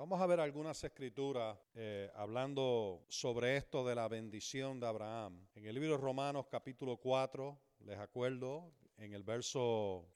[0.00, 5.46] Vamos a ver algunas escrituras eh, hablando sobre esto de la bendición de Abraham.
[5.54, 10.08] En el libro de Romanos capítulo 4, les acuerdo, en el verso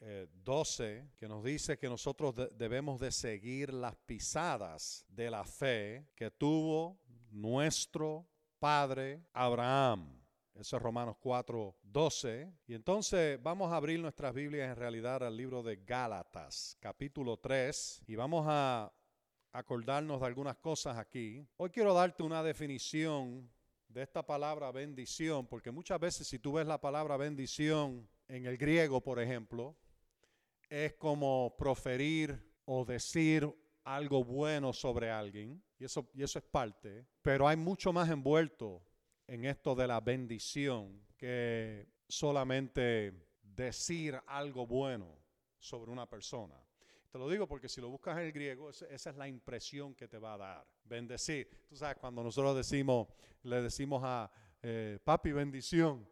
[0.42, 6.08] 12, eh, que nos dice que nosotros debemos de seguir las pisadas de la fe
[6.16, 6.98] que tuvo
[7.30, 8.26] nuestro
[8.58, 10.18] padre Abraham.
[10.54, 12.50] Eso es Romanos 4, 12.
[12.68, 18.04] Y entonces vamos a abrir nuestras Biblias en realidad al libro de Gálatas, capítulo 3,
[18.06, 18.90] y vamos a
[19.54, 21.46] acordarnos de algunas cosas aquí.
[21.56, 23.48] Hoy quiero darte una definición
[23.88, 28.58] de esta palabra bendición, porque muchas veces si tú ves la palabra bendición en el
[28.58, 29.76] griego, por ejemplo,
[30.68, 33.48] es como proferir o decir
[33.84, 38.82] algo bueno sobre alguien, y eso, y eso es parte, pero hay mucho más envuelto
[39.28, 45.16] en esto de la bendición que solamente decir algo bueno
[45.60, 46.56] sobre una persona.
[47.14, 50.08] Te lo digo porque si lo buscas en el griego, esa es la impresión que
[50.08, 50.66] te va a dar.
[50.82, 51.48] Bendecir.
[51.68, 53.06] Tú sabes, cuando nosotros decimos,
[53.44, 54.28] le decimos a
[54.60, 56.08] eh, papi bendición.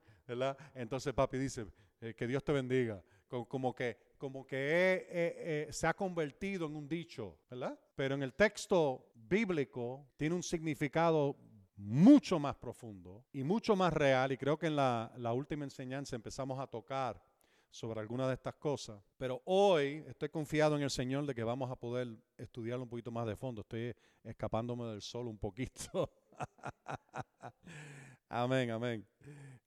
[0.73, 1.67] Entonces papi dice,
[2.01, 3.03] eh, que Dios te bendiga.
[3.27, 7.77] Como, que, como que se ha convertido en un dicho, ¿verdad?
[7.97, 11.37] Pero en el texto bíblico tiene un significado
[11.75, 14.31] mucho más profundo y mucho más real.
[14.31, 17.21] Y creo que en la, última enseñanza empezamos a tocar
[17.73, 19.03] sobre algunas de estas cosas.
[19.17, 23.11] Pero hoy estoy confiado en el Señor de que vamos a poder estudiarlo un poquito
[23.11, 23.63] más de fondo.
[23.63, 26.13] Estoy escapándome del sol un poquito.
[28.29, 29.07] amén, amén.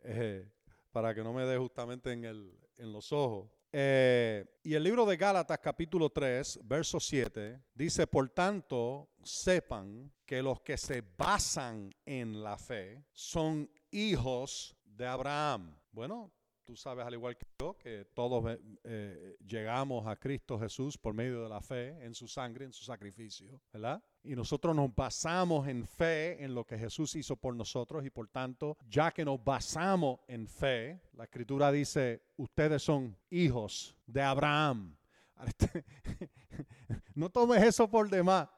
[0.02, 0.48] Eh,
[0.92, 3.50] para que no me dé justamente en, el, en los ojos.
[3.72, 10.42] Eh, y el libro de Gálatas capítulo 3, verso 7, dice, por tanto, sepan que
[10.42, 15.76] los que se basan en la fe son hijos de Abraham.
[15.92, 16.32] Bueno,
[16.66, 21.14] tú sabes al igual que yo que todos eh, eh, llegamos a Cristo Jesús por
[21.14, 24.04] medio de la fe en su sangre, en su sacrificio, ¿verdad?
[24.24, 28.28] Y nosotros nos basamos en fe en lo que Jesús hizo por nosotros y por
[28.30, 34.98] tanto, ya que nos basamos en fe, la escritura dice, ustedes son hijos de Abraham.
[37.14, 38.50] no tomes eso por demás,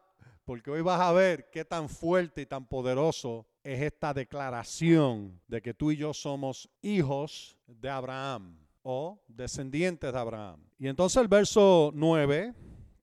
[0.46, 5.62] porque hoy vas a ver qué tan fuerte y tan poderoso es esta declaración de
[5.62, 10.64] que tú y yo somos hijos de Abraham o descendientes de Abraham.
[10.80, 12.54] Y entonces el verso 9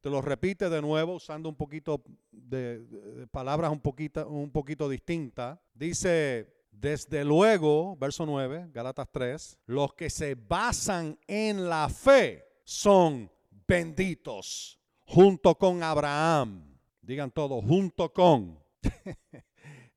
[0.01, 2.03] te lo repite de nuevo usando un poquito
[2.33, 5.59] de, palabras un poquito, un poquito distintas.
[5.75, 13.31] Dice, desde luego, verso 9, Galatas 3, los que se basan en la fe son
[13.69, 16.75] benditos junto con Abraham.
[17.03, 18.59] Digan todos, junto con.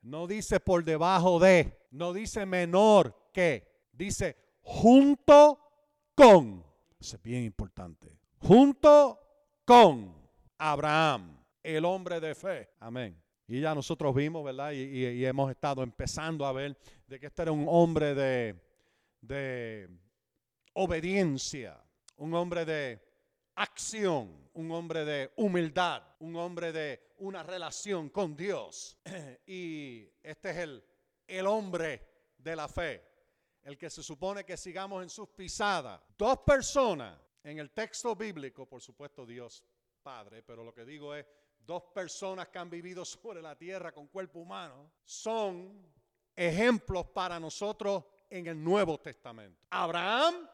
[0.07, 5.59] no dice por debajo de, no dice menor que, dice junto
[6.15, 6.63] con.
[6.99, 8.17] Eso es bien importante.
[8.39, 9.19] Junto
[9.65, 10.15] con
[10.57, 12.69] Abraham, el hombre de fe.
[12.79, 13.21] Amén.
[13.47, 14.71] Y ya nosotros vimos, ¿verdad?
[14.71, 18.55] Y, hemos estado empezando a ver de que este era un hombre de,
[19.19, 19.89] de
[20.73, 21.77] obediencia,
[22.15, 23.01] un hombre de
[23.55, 28.97] acción, un hombre de humildad, un hombre de una relación con Dios.
[29.45, 30.83] Y este es el,
[31.27, 32.01] el hombre
[32.37, 33.03] de la fe,
[33.63, 36.01] el que se supone que sigamos en sus pisadas.
[36.17, 39.63] Dos personas en el texto bíblico, por supuesto Dios
[40.01, 41.25] Padre, pero lo que digo es,
[41.59, 45.85] dos personas que han vivido sobre la tierra con cuerpo humano, son
[46.35, 49.65] ejemplos para nosotros en el Nuevo Testamento.
[49.69, 50.47] Abraham,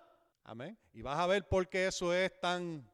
[0.43, 0.77] amén.
[0.93, 2.89] Y vas a ver por qué eso es tan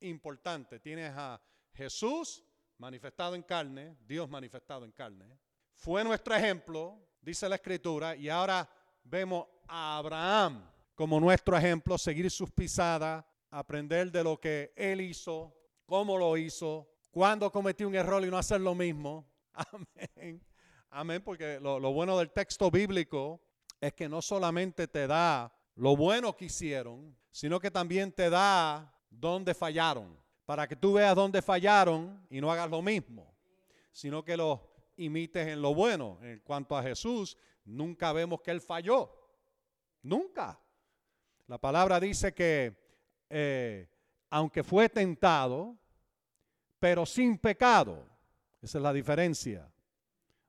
[0.00, 0.78] importante.
[0.78, 1.40] Tienes a
[1.72, 2.44] Jesús
[2.84, 5.24] manifestado en carne, Dios manifestado en carne.
[5.72, 8.68] Fue nuestro ejemplo, dice la escritura, y ahora
[9.02, 15.56] vemos a Abraham como nuestro ejemplo, seguir sus pisadas, aprender de lo que él hizo,
[15.86, 19.26] cómo lo hizo, cuándo cometió un error y no hacer lo mismo.
[19.54, 20.44] Amén.
[20.90, 23.40] Amén, porque lo, lo bueno del texto bíblico
[23.80, 28.94] es que no solamente te da lo bueno que hicieron, sino que también te da
[29.08, 33.34] dónde fallaron, para que tú veas dónde fallaron y no hagas lo mismo,
[33.90, 36.18] sino que lo imites en lo bueno.
[36.22, 39.10] En cuanto a Jesús, nunca vemos que él falló,
[40.02, 40.60] nunca.
[41.46, 42.84] La palabra dice que
[43.30, 43.88] eh,
[44.30, 45.78] aunque fue tentado,
[46.78, 48.04] pero sin pecado.
[48.60, 49.72] Esa es la diferencia.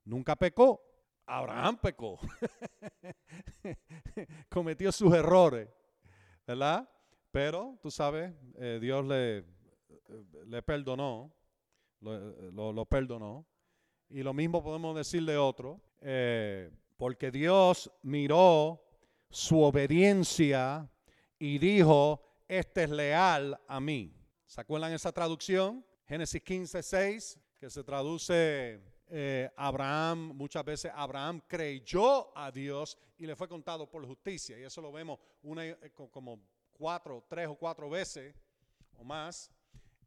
[0.04, 0.82] Nunca pecó.
[1.26, 2.18] Abraham pecó.
[4.48, 5.68] Cometió sus errores,
[6.46, 6.88] ¿verdad?
[7.30, 9.44] Pero, tú sabes, eh, Dios le,
[10.46, 11.32] le perdonó,
[12.00, 13.46] lo, perdonó.
[14.08, 18.82] Y lo mismo podemos decir de otro, eh, porque Dios miró
[19.30, 20.88] su obediencia
[21.38, 24.14] y dijo, este es leal a mí.
[24.46, 25.84] ¿Se acuerdan esa traducción?
[26.06, 27.40] Génesis 15, 6.
[27.58, 33.88] que se traduce eh, Abraham, muchas veces Abraham creyó a Dios y le fue contado
[33.90, 34.58] por justicia.
[34.58, 36.40] Y eso lo vemos una, eh, como
[36.72, 38.34] cuatro, tres o cuatro veces
[38.98, 39.50] o más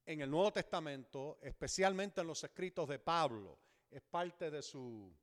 [0.10, 3.60] en el Nuevo Testamento, especialmente en los escritos de Pablo.
[3.92, 5.16] Es parte de su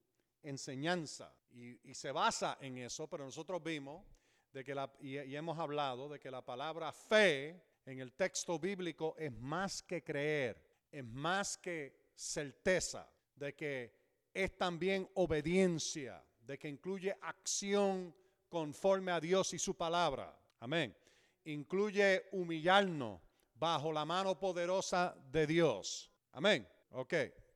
[0.45, 4.07] enseñanza y, se basa en eso, pero nosotros vimos
[4.53, 9.17] de que y, y hemos hablado de que la palabra fe en el texto bíblico
[9.19, 10.63] es más que creer,
[10.93, 13.93] es más que certeza de que
[14.33, 18.15] es también obediencia, de que incluye acción
[18.49, 20.39] conforme a Dios y su palabra.
[20.61, 20.97] Amén.
[21.45, 23.26] Incluye humillarnos
[23.59, 26.11] bajo la mano poderosa de Dios.
[26.33, 26.67] Amén.
[26.91, 27.15] Ok,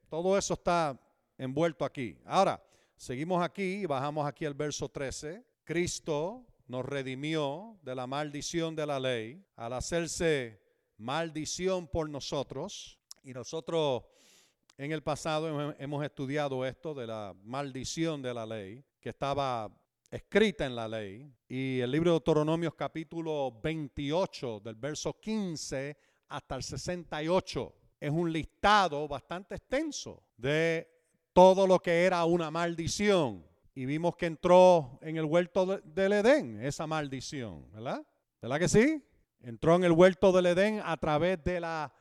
[0.08, 0.98] todo eso está
[1.36, 2.18] envuelto aquí.
[2.24, 2.62] Ahora,
[2.96, 5.44] seguimos aquí y bajamos aquí al verso 13.
[5.64, 10.60] Cristo nos redimió de la maldición de la ley al hacerse
[10.96, 12.98] maldición por nosotros.
[13.22, 14.04] Y nosotros
[14.76, 19.70] en el pasado hemos estudiado esto de la maldición de la ley, que estaba
[20.10, 21.32] escrita en la ley.
[21.48, 25.96] Y el libro de Deuteronomios capítulo 28, del verso 15
[26.28, 30.88] hasta el 68, es un listado bastante extenso de
[31.32, 33.46] todo lo que era una maldición.
[33.74, 38.04] Y vimos que entró en el huerto del Edén esa maldición, ¿verdad?
[38.42, 39.02] ¿Verdad que sí?
[39.40, 41.92] Entró en el huerto del Edén a través de la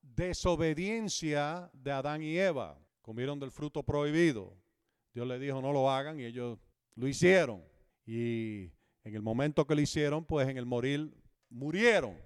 [0.00, 2.78] desobediencia de Adán y Eva.
[3.02, 4.56] Comieron del fruto prohibido.
[5.12, 6.58] Dios les dijo no lo hagan y ellos
[6.98, 7.64] lo hicieron.
[8.04, 8.72] Y
[9.04, 11.14] en el momento que lo hicieron, pues en el morir
[11.48, 12.16] murieron,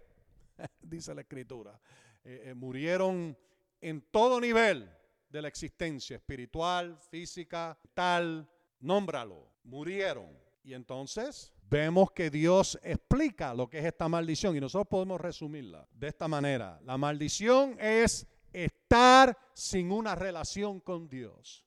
[0.83, 1.79] dice la escritura.
[2.25, 3.37] Eh, eh, murieron
[3.81, 4.91] en todo nivel
[5.29, 8.49] de la existencia, espiritual, física, tal,
[8.81, 9.53] nómbralo.
[9.65, 10.29] Murieron.
[10.65, 15.87] Y entonces vemos que Dios explica lo que es esta maldición y nosotros podemos resumirla
[15.93, 16.81] de esta manera.
[16.85, 21.67] La maldición es estar sin una relación con Dios.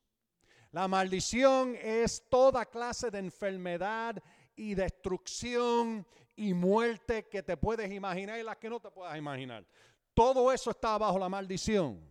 [0.75, 4.21] La maldición es toda clase de enfermedad
[4.57, 6.05] y destrucción
[6.35, 9.65] y muerte que te puedes imaginar y las que no te puedas imaginar.
[10.13, 12.05] Todo eso está bajo la maldición.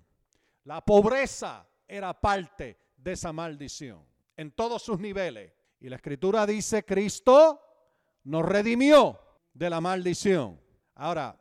[0.63, 4.03] La pobreza era parte de esa maldición
[4.35, 5.53] en todos sus niveles.
[5.79, 7.61] Y la escritura dice, Cristo
[8.23, 9.21] nos redimió
[9.53, 10.59] de la maldición.
[10.95, 11.39] Ahora,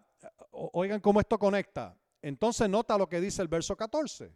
[0.52, 1.98] oigan cómo esto conecta.
[2.22, 4.30] Entonces nota lo que dice el verso 14.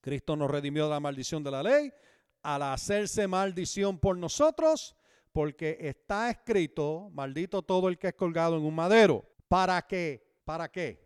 [0.00, 1.92] Cristo nos redimió de la maldición de la ley
[2.42, 4.96] al hacerse maldición por nosotros,
[5.32, 9.24] porque está escrito, maldito todo el que es colgado en un madero.
[9.48, 10.22] ¿Para qué?
[10.44, 11.02] ¿Para qué?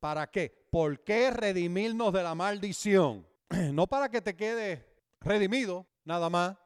[0.00, 0.66] ¿Para qué?
[0.70, 3.26] ¿Por qué redimirnos de la maldición?
[3.72, 4.86] No para que te quede
[5.20, 6.56] redimido, nada más,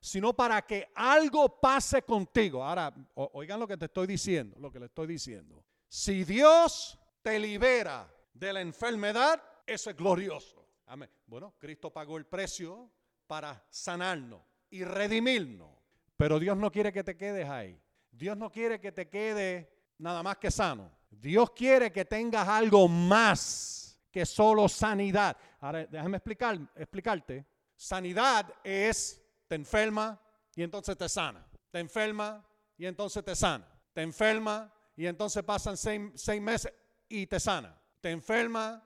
[0.00, 2.62] sino para que algo pase contigo.
[2.62, 5.64] Ahora, oigan lo que te estoy diciendo, lo que le estoy diciendo.
[5.88, 10.64] Si Dios te libera de la enfermedad, eso es glorioso.
[10.86, 11.10] Amén.
[11.26, 12.90] Bueno, Cristo pagó el precio
[13.26, 15.70] para sanarnos y redimirnos.
[16.16, 17.80] Pero Dios no quiere que te quedes ahí.
[18.10, 20.90] Dios no quiere que te quede nada más que sano.
[21.10, 25.36] Dios quiere que tengas algo más que solo sanidad.
[25.60, 27.44] Ahora, déjame explicar, explicarte.
[27.74, 30.20] Sanidad es te enferma
[30.54, 31.46] y entonces te sana.
[31.70, 32.44] Te enferma
[32.78, 33.68] y entonces te sana.
[33.92, 36.72] Te enferma y entonces pasan seis, meses
[37.08, 37.78] y te sana.
[38.00, 38.82] Te enferma,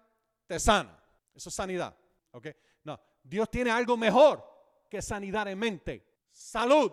[0.46, 1.00] te sana.
[1.34, 1.96] Eso es sanidad.
[2.32, 2.48] ¿ok?
[2.84, 4.44] No, Dios tiene algo mejor
[4.88, 6.06] que sanidad en mente.
[6.30, 6.92] Salud,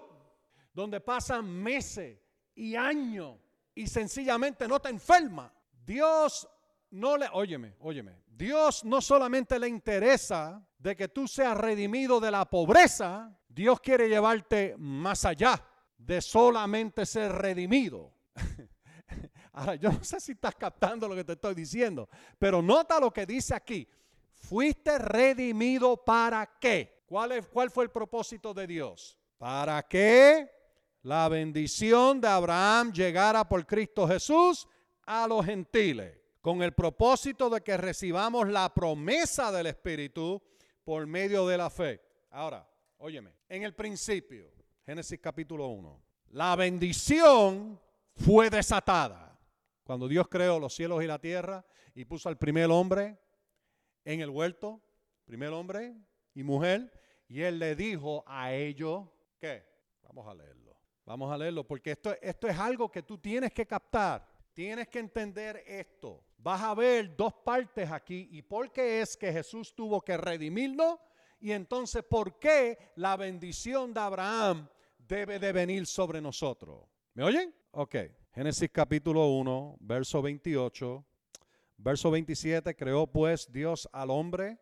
[0.73, 2.19] donde pasan meses
[2.55, 3.39] y años
[3.73, 5.53] y sencillamente no te enferma.
[5.85, 6.47] Dios
[6.91, 12.31] no le, óyeme, óyeme, Dios no solamente le interesa de que tú seas redimido de
[12.31, 15.63] la pobreza, Dios quiere llevarte más allá
[15.97, 18.13] de solamente ser redimido.
[19.53, 23.11] Ahora, yo no sé si estás captando lo que te estoy diciendo, pero nota lo
[23.11, 23.87] que dice aquí.
[24.37, 27.03] Fuiste redimido para qué?
[27.05, 29.17] ¿Cuál, es, ¿Cuál fue el propósito de Dios?
[29.37, 30.49] Para que
[31.03, 34.67] la bendición de Abraham llegara por Cristo Jesús
[35.05, 40.41] a los gentiles, con el propósito de que recibamos la promesa del Espíritu
[40.83, 42.01] por medio de la fe.
[42.31, 42.67] Ahora,
[42.97, 44.51] óyeme, en el principio,
[44.85, 46.01] Génesis capítulo 1,
[46.31, 47.79] la bendición
[48.15, 49.39] fue desatada.
[49.83, 51.65] Cuando Dios creó los cielos y la tierra
[51.95, 53.17] y puso al primer hombre
[54.07, 54.81] en el huerto,
[55.25, 55.93] primer hombre
[56.33, 56.97] y mujer,
[57.27, 59.05] y él le dijo a ellos,
[59.37, 59.65] ¿qué?
[60.01, 60.77] Vamos a leerlo.
[61.03, 64.25] Vamos a leerlo porque esto, esto es algo que tú tienes que captar.
[64.53, 66.23] Tienes que entender esto.
[66.37, 70.97] Vas a ver dos partes aquí y por qué es que Jesús tuvo que redimirnos
[71.41, 76.85] y entonces por qué la bendición de Abraham debe de venir sobre nosotros.
[77.13, 77.53] ¿Me oyen?
[77.71, 77.95] Ok.
[78.33, 81.05] Génesis capítulo 1, verso 28.
[81.77, 84.59] Verso 27, creó pues Dios al hombre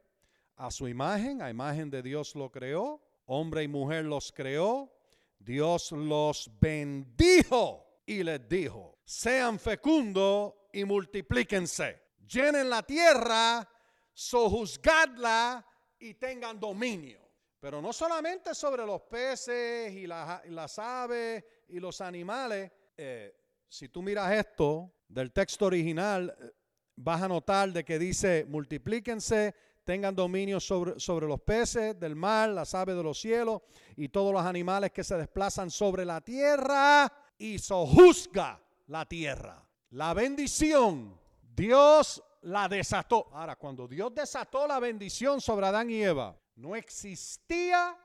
[0.58, 4.92] a su imagen, a imagen de Dios lo creó, hombre y mujer los creó,
[5.40, 13.68] Dios los bendijo y les dijo, sean fecundos y multiplíquense, llenen la tierra,
[14.14, 15.66] sojuzgadla
[16.00, 17.26] y tengan dominio.
[17.60, 22.72] Pero no solamente sobre los peces y las, aves y los animales.
[22.96, 23.36] Eh,
[23.68, 26.54] si tú miras esto del texto original,
[26.96, 32.50] vas a notar de que dice, multiplíquense, tengan dominio sobre, sobre los peces del mar,
[32.50, 33.62] las aves de los cielos
[33.96, 39.64] y todos los animales que se desplazan sobre la tierra y sojuzga la tierra.
[39.92, 41.20] La bendición,
[41.56, 43.30] Dios la desató.
[43.32, 47.98] Ahora, cuando Dios desató la bendición sobre Adán y Eva, no existía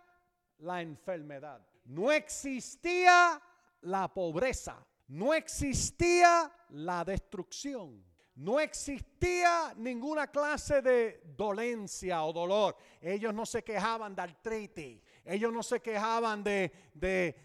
[0.59, 3.40] la enfermedad, no existía
[3.82, 8.09] la pobreza, no existía la destrucción.
[8.40, 12.75] No existía ninguna clase de dolencia o dolor.
[13.02, 15.02] Ellos no se quejaban de artritis.
[15.26, 17.37] Ellos no se quejaban de, de,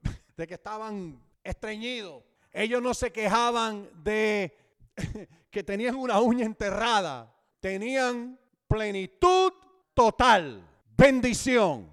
[0.36, 2.22] de que estaban estreñidos.
[2.52, 4.56] Ellos no se quejaban de
[5.50, 7.34] que tenían una uña enterrada.
[7.58, 9.52] Tenían plenitud
[9.92, 10.64] total.
[10.96, 11.90] Bendición.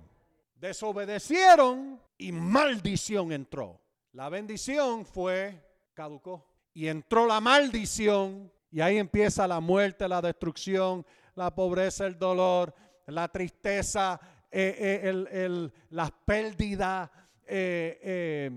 [0.54, 3.82] Desobedecieron y maldición entró.
[4.12, 5.60] La bendición fue,
[5.96, 12.18] caducó y entró la maldición y ahí empieza la muerte, la destrucción, la pobreza, el
[12.18, 12.74] dolor,
[13.08, 17.10] la tristeza, eh, eh, las pérdidas,
[17.46, 18.50] eh,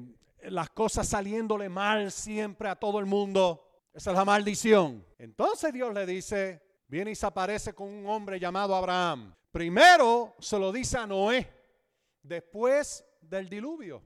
[0.42, 3.60] las cosas saliéndole mal siempre a todo el mundo.
[3.92, 5.04] Esa es la maldición.
[5.18, 9.34] Entonces Dios le dice, viene y se aparece con un hombre llamado Abraham.
[9.50, 11.48] Primero se lo dice a Noé,
[12.22, 14.02] después del diluvio.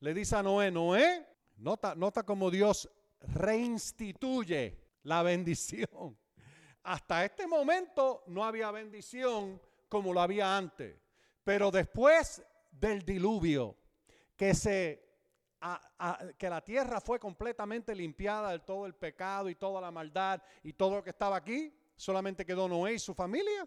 [0.00, 2.88] Le dice a Noé, Noé, nota, nota como Dios
[3.28, 6.16] reinstituye la bendición.
[6.82, 10.96] Hasta este momento no había bendición como lo había antes,
[11.42, 13.76] pero después del diluvio,
[14.36, 15.02] que se
[16.36, 20.74] que la tierra fue completamente limpiada de todo el pecado y toda la maldad y
[20.74, 23.66] todo lo que estaba aquí, solamente quedó Noé y su familia.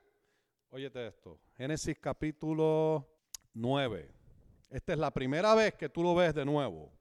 [0.69, 3.07] Óyete esto, Génesis capítulo
[3.53, 4.13] 9.
[4.69, 6.91] Esta es la primera vez que tú lo ves de nuevo.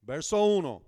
[0.00, 0.82] Verso 1.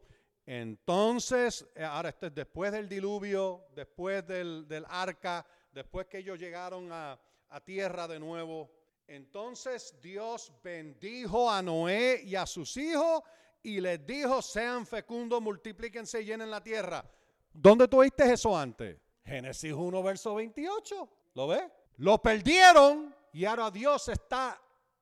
[0.47, 7.61] Entonces, eh, ahora después del diluvio, después del, arca, después que ellos llegaron a, a
[7.61, 8.71] tierra de nuevo.
[9.07, 13.23] Entonces Dios bendijo a Noé y a sus hijos
[13.63, 17.05] y les dijo, sean fecundos, multiplíquense y llenen la tierra.
[17.53, 18.99] ¿Dónde tú oíste eso antes?
[19.25, 21.09] Génesis 1, verso 28.
[21.35, 21.65] ¿Lo ves?
[21.99, 24.61] Lo perdieron y ahora Dios está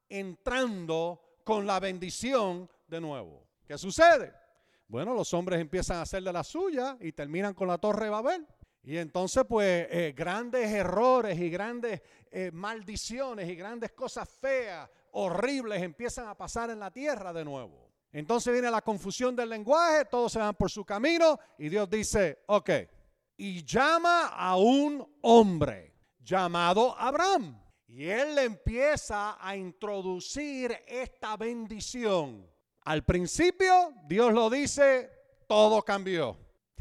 [0.08, 3.46] entrando con la bendición de nuevo.
[3.66, 4.41] ¿Qué sucede?
[4.92, 8.10] Bueno, los hombres empiezan a hacer de la suya y terminan con la torre de
[8.10, 8.46] Babel.
[8.82, 15.80] Y entonces, pues, eh, grandes errores y grandes eh, maldiciones y grandes cosas feas, horribles,
[15.80, 17.90] empiezan a pasar en la tierra de nuevo.
[18.12, 22.42] Entonces viene la confusión del lenguaje, todos se van por su camino y Dios dice,
[22.48, 22.70] ok,
[23.38, 27.58] y llama a un hombre llamado Abraham.
[27.86, 32.51] Y él le empieza a introducir esta bendición
[32.84, 35.10] al principio, Dios lo dice,
[35.46, 36.36] todo cambió.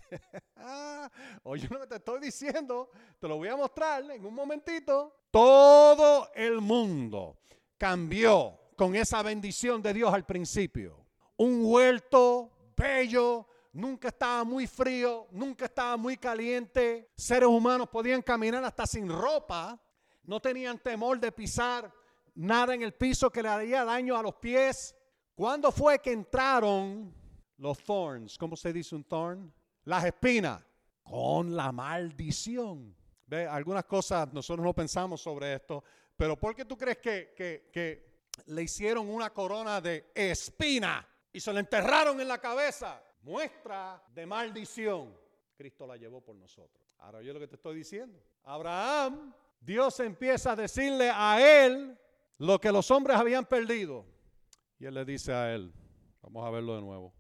[1.44, 2.90] Oye, lo que te estoy diciendo,
[3.20, 5.16] te lo voy a mostrar en un momentito.
[5.32, 7.38] Todo el mundo
[7.78, 11.06] cambió con esa bendición de Dios al principio.
[11.38, 17.12] Un huerto bello, nunca estaba muy frío, nunca estaba muy caliente.
[17.16, 19.80] Seres humanos podían caminar hasta sin ropa,
[20.24, 21.92] no tenían temor de pisar
[22.36, 24.96] nada en el piso que le haría daño a los pies.
[25.42, 27.12] ¿Cuándo fue que entraron
[27.58, 28.38] los thorns?
[28.38, 29.52] ¿Cómo se dice un thorn?
[29.86, 30.64] Las espinas.
[31.02, 32.96] Con la maldición.
[33.26, 35.84] Ve, algunas cosas nosotros no pensamos sobre esto,
[36.16, 37.34] pero ¿por qué tú crees que,
[37.74, 43.02] que le hicieron una corona de espina y se la enterraron en la cabeza?
[43.24, 45.18] Muestra de maldición.
[45.58, 46.86] Cristo la llevó por nosotros.
[47.00, 48.24] Ahora yo lo que te estoy diciendo.
[48.44, 51.98] Abraham, Dios empieza a decirle a él
[52.38, 54.06] lo que los hombres habían perdido.
[54.82, 55.72] Y él le dice a él,
[56.24, 57.14] vamos a verlo de nuevo,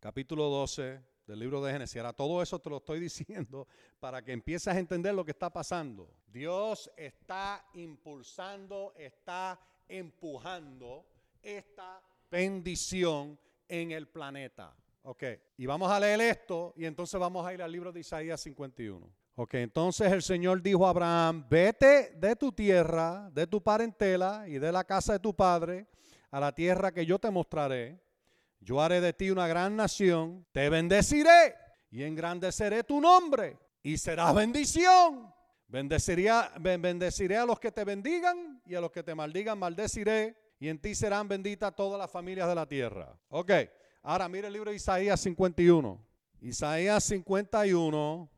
[0.00, 1.98] capítulo 12 del libro de Génesis.
[1.98, 3.68] Ahora todo eso te lo estoy diciendo
[4.00, 6.10] para que empieces a entender lo que está pasando.
[6.26, 11.04] Dios está impulsando, está empujando
[11.42, 12.00] esta
[12.30, 13.38] bendición
[13.68, 14.74] en el planeta.
[15.02, 15.22] Ok,
[15.58, 19.06] y vamos a leer esto y entonces vamos a ir al libro de Isaías 51.
[19.34, 24.58] Ok, entonces el Señor dijo a Abraham, vete de tu tierra, de tu parentela y
[24.58, 25.86] de la casa de tu padre
[26.30, 28.00] a la tierra que yo te mostraré.
[28.60, 31.54] Yo haré de ti una gran nación, te bendeciré
[31.90, 35.32] y engrandeceré tu nombre y serás bendición.
[35.68, 36.30] Bendeciré,
[36.60, 40.78] bendeciré a los que te bendigan y a los que te maldigan maldeciré y en
[40.78, 43.16] ti serán benditas todas las familias de la tierra.
[43.28, 43.50] Ok,
[44.02, 46.04] ahora mire el libro de Isaías 51.
[46.40, 48.30] Isaías 51,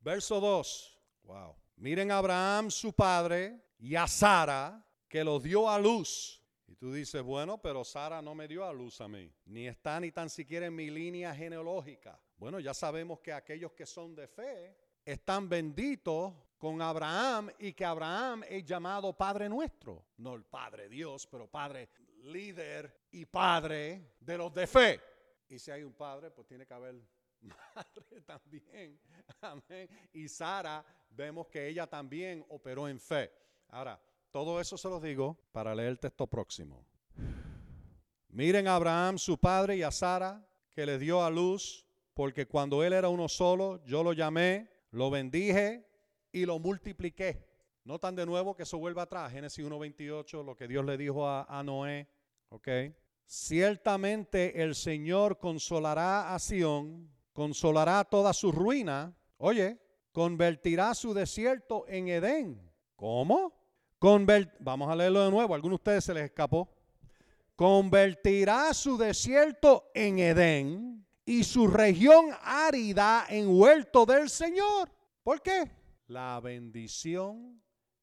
[0.00, 0.98] verso 2.
[1.24, 1.56] Wow.
[1.76, 6.42] Miren a Abraham su padre y a Sara que los dio a luz.
[6.68, 10.00] Y tú dices, bueno, pero Sara no me dio a luz a mí, ni está
[10.00, 12.20] ni tan siquiera en mi línea genealógica.
[12.36, 17.84] Bueno, ya sabemos que aquellos que son de fe están benditos con Abraham y que
[17.84, 20.04] Abraham es llamado Padre nuestro.
[20.16, 21.88] No el Padre Dios, pero Padre
[22.24, 25.00] líder y Padre de los de fe.
[25.48, 26.94] Y si hay un Padre, pues tiene que haber
[27.40, 28.98] madre también.
[29.40, 29.88] Amén.
[30.12, 33.30] Y Sara, vemos que ella también operó en fe.
[33.68, 34.00] Ahora,
[34.36, 36.84] todo eso se los digo para leer el texto próximo.
[38.28, 42.84] Miren a Abraham, su padre, y a Sara, que le dio a luz, porque cuando
[42.84, 45.88] él era uno solo, yo lo llamé, lo bendije
[46.32, 47.48] y lo multipliqué.
[47.84, 51.44] Notan de nuevo que eso vuelve atrás, Génesis 1.28, lo que Dios le dijo a,
[51.44, 52.06] a Noé.
[52.50, 52.68] ¿Ok?
[53.24, 59.16] Ciertamente el Señor consolará a Sión, consolará toda su ruina.
[59.38, 59.80] Oye,
[60.12, 62.70] convertirá su desierto en Edén.
[62.96, 63.65] ¿Cómo?
[64.60, 66.68] Vamos a leerlo de nuevo, algunos de ustedes se les escapó.
[67.54, 74.90] Convertirá su desierto en Edén y su región árida en huerto del Señor.
[75.22, 75.70] ¿Por qué?
[76.08, 77.60] La bendición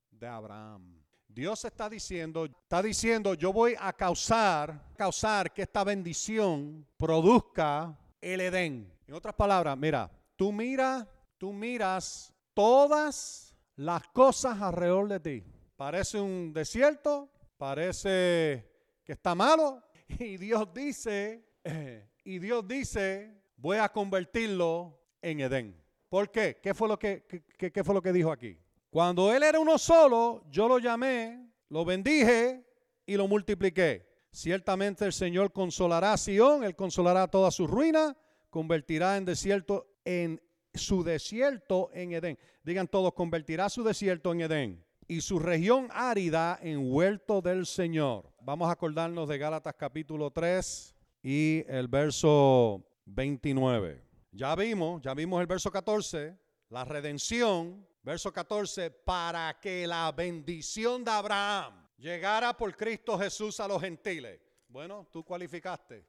[0.10, 1.00] de Abraham.
[1.28, 8.42] Dios está diciendo, está diciendo, yo voy a causar, causar que esta bendición produzca el
[8.42, 8.92] Edén.
[9.08, 11.08] En otras palabras, mira, tú mira,
[11.38, 15.53] tú miras todas las cosas alrededor de ti.
[15.84, 18.72] Parece un desierto, parece
[19.04, 19.84] que está malo
[20.18, 21.44] y Dios dice,
[22.24, 25.84] y Dios dice, voy a convertirlo en Edén.
[26.08, 26.58] ¿Por qué?
[26.63, 27.25] ¿Qué fue lo que,
[27.58, 28.58] qué fue lo que dijo aquí?
[28.90, 32.66] Cuando él era uno solo, yo lo llamé, lo bendije
[33.06, 34.08] y lo multipliqué.
[34.32, 38.15] Ciertamente el Señor consolará a Sión, él consolará toda su ruina,
[38.50, 40.41] convertirá en desierto en
[40.74, 42.39] su desierto en Edén.
[42.63, 48.32] Digan todos, convertirá su desierto en Edén y su región árida en huerto del Señor.
[48.42, 54.02] Vamos a acordarnos de Gálatas capítulo 3 y el verso 29.
[54.32, 56.38] Ya vimos, ya vimos el verso 14,
[56.70, 63.68] la redención Verso 14, para que la bendición de Abraham llegara por Cristo Jesús a
[63.68, 64.42] los gentiles.
[64.68, 66.06] Bueno, tú cualificaste,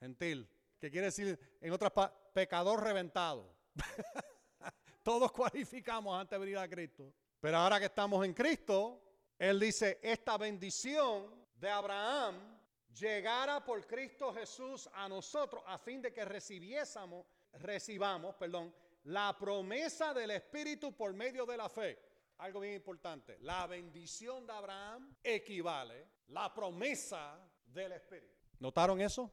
[0.00, 0.50] gentil.
[0.80, 2.18] ¿Qué quiere decir en otras palabras?
[2.34, 3.54] Pecador reventado.
[5.04, 7.14] Todos cualificamos antes de venir a Cristo.
[7.40, 9.00] Pero ahora que estamos en Cristo,
[9.38, 12.58] Él dice, esta bendición de Abraham
[12.92, 18.74] llegara por Cristo Jesús a nosotros a fin de que recibiésemos, recibamos, perdón,
[19.04, 21.98] la promesa del Espíritu por medio de la fe.
[22.38, 28.34] Algo bien importante, la bendición de Abraham equivale la promesa del Espíritu.
[28.58, 29.32] ¿Notaron eso?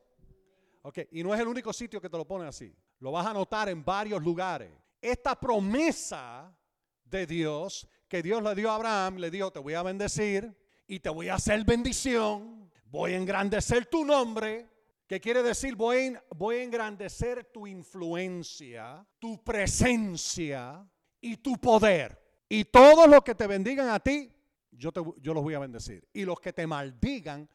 [0.83, 2.75] Ok, y no es el único sitio que te lo pone así.
[2.99, 4.71] Lo vas a notar en varios lugares.
[5.01, 6.55] Esta promesa
[7.05, 10.55] de Dios que Dios le dio a Abraham, le dijo, te voy a bendecir
[10.87, 14.69] y te voy a hacer bendición, voy a engrandecer tu nombre,
[15.07, 15.75] ¿Qué quiere decir?
[15.75, 20.83] Voy, voy a engrandecer tu influencia, tu presencia
[21.21, 22.19] y tu poder.
[22.49, 24.31] Y todos los que te bendigan a ti,
[24.71, 26.07] yo, te, yo los voy a bendecir.
[26.11, 27.47] Y los que te maldigan,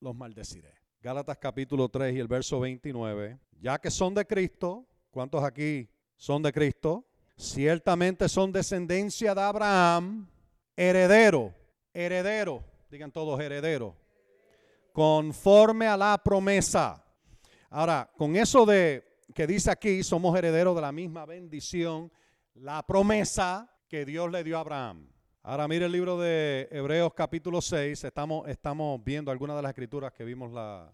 [0.00, 0.74] los maldeciré.
[1.00, 3.38] Gálatas capítulo 3 y el verso 29.
[3.58, 7.06] Ya que son de Cristo, ¿cuántos aquí son de Cristo?
[7.38, 10.28] Ciertamente son descendencia de Abraham,
[10.76, 11.54] heredero,
[11.94, 13.96] heredero, digan todos heredero
[14.98, 17.04] conforme a la promesa.
[17.70, 22.10] Ahora, con eso de que dice aquí, somos herederos de la misma bendición,
[22.54, 25.08] la promesa que Dios le dio a Abraham.
[25.44, 30.12] Ahora mire el libro de Hebreos capítulo 6, estamos, estamos viendo algunas de las escrituras
[30.12, 30.92] que vimos la,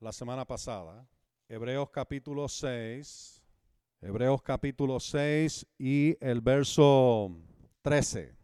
[0.00, 1.08] la semana pasada.
[1.48, 3.39] Hebreos capítulo 6,
[4.02, 7.30] Hebreos capítulo 6 y el verso
[7.82, 8.34] 13.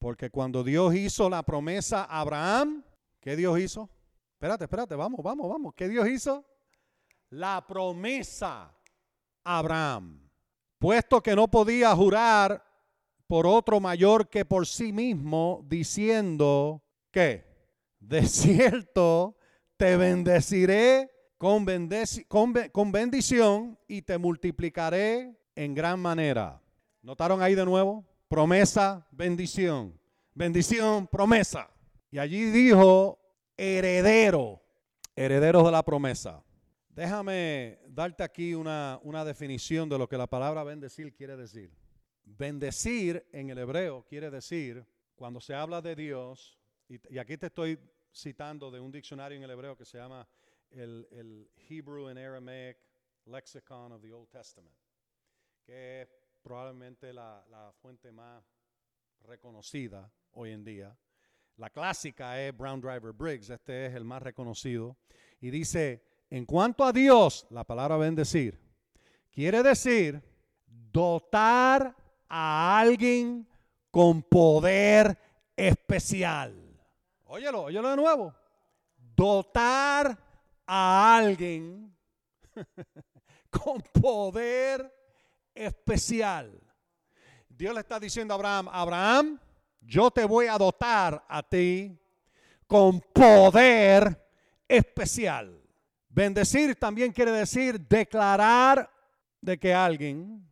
[0.00, 2.82] Porque cuando Dios hizo la promesa a Abraham,
[3.20, 3.88] ¿qué Dios hizo?
[4.32, 5.74] Espérate, espérate, vamos, vamos, vamos.
[5.76, 6.44] ¿Qué Dios hizo?
[7.30, 8.74] La promesa
[9.44, 10.28] a Abraham.
[10.80, 12.64] Puesto que no podía jurar
[13.28, 17.44] por otro mayor que por sí mismo, diciendo que,
[18.00, 19.38] de cierto,
[19.76, 21.64] te bendeciré con,
[22.92, 26.60] bendición y te multiplicaré en gran manera.
[27.02, 28.04] ¿Notaron ahí de nuevo?
[28.28, 29.98] Promesa, bendición.
[30.34, 31.70] Bendición, promesa.
[32.10, 33.18] Y allí dijo
[33.56, 34.62] heredero,
[35.14, 36.42] herederos de la promesa.
[36.88, 41.70] Déjame darte aquí una, una definición de lo que la palabra bendecir quiere decir.
[42.24, 47.78] Bendecir en el hebreo quiere decir, cuando se habla de Dios, y aquí te estoy
[48.12, 50.26] citando de un diccionario en el hebreo que se llama
[50.76, 52.78] el, Hebrew and Aramaic
[53.26, 54.74] Lexicon of the Old Testament,
[55.64, 56.08] que es
[56.42, 58.44] probablemente la, la fuente más
[59.24, 60.96] reconocida hoy en día.
[61.56, 64.96] La clásica es Brown Driver Briggs, este es el más reconocido.
[65.40, 68.60] Y dice, en cuanto a Dios, la palabra bendecir,
[69.32, 70.22] quiere decir
[70.66, 71.96] dotar
[72.28, 73.48] a alguien
[73.90, 75.18] con poder
[75.56, 76.54] especial.
[77.24, 78.34] Óyelo, óyelo de nuevo.
[79.16, 80.25] Dotar
[80.66, 81.96] a alguien
[83.50, 84.92] con poder
[85.54, 86.60] especial.
[87.48, 89.40] Dios le está diciendo a Abraham, Abraham,
[89.80, 91.98] yo te voy a dotar a ti
[92.66, 94.28] con poder
[94.68, 95.62] especial.
[96.08, 98.90] Bendecir también quiere decir declarar
[99.40, 100.46] de que alguien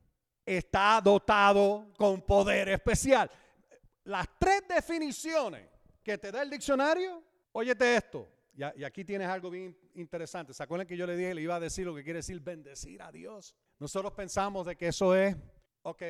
[0.46, 3.30] está dotado con poder especial.
[4.04, 5.68] Las tres definiciones
[6.02, 7.22] que te da el diccionario,
[7.52, 10.54] óyete esto, y, aquí tienes algo bien interesante.
[10.54, 13.02] ¿Se acuerdan que yo le dije, le iba a decir lo que quiere decir bendecir
[13.02, 13.54] a Dios?
[13.78, 15.36] Nosotros pensamos de que eso es,
[15.82, 16.02] ok,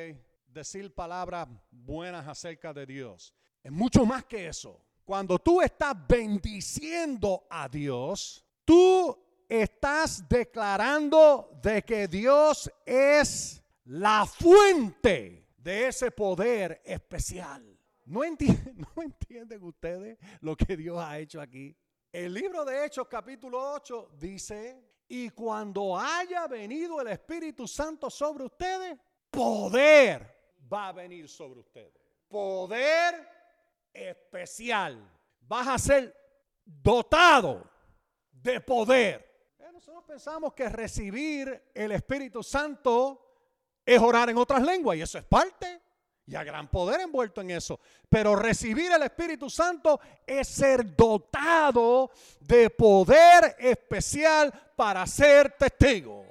[0.45, 3.33] decir palabras buenas acerca de Dios.
[3.63, 4.85] Es mucho más que eso.
[5.03, 15.47] Cuando tú estás bendiciendo a Dios, tú estás declarando de que Dios es la fuente
[15.57, 17.75] de ese poder especial.
[18.05, 21.75] ¿No, entienden, ¿No entienden ustedes lo que Dios ha hecho aquí?
[22.15, 28.45] El libro de Hechos capítulo 8 dice, y cuando haya venido el Espíritu Santo sobre
[28.45, 28.97] ustedes,
[29.29, 30.33] poder
[30.71, 31.91] va a venir sobre ustedes.
[32.29, 33.27] Poder
[33.91, 35.11] especial.
[35.41, 36.15] Vas a ser
[36.63, 37.69] dotado
[38.31, 39.53] de poder.
[39.59, 43.41] Eh, nosotros pensamos que recibir el Espíritu Santo
[43.85, 45.81] es orar en otras lenguas y eso es parte
[46.27, 47.79] y a gran poder envuelto en eso.
[48.09, 56.25] Pero recibir el Espíritu Santo es ser dotado de poder especial para ser testigo.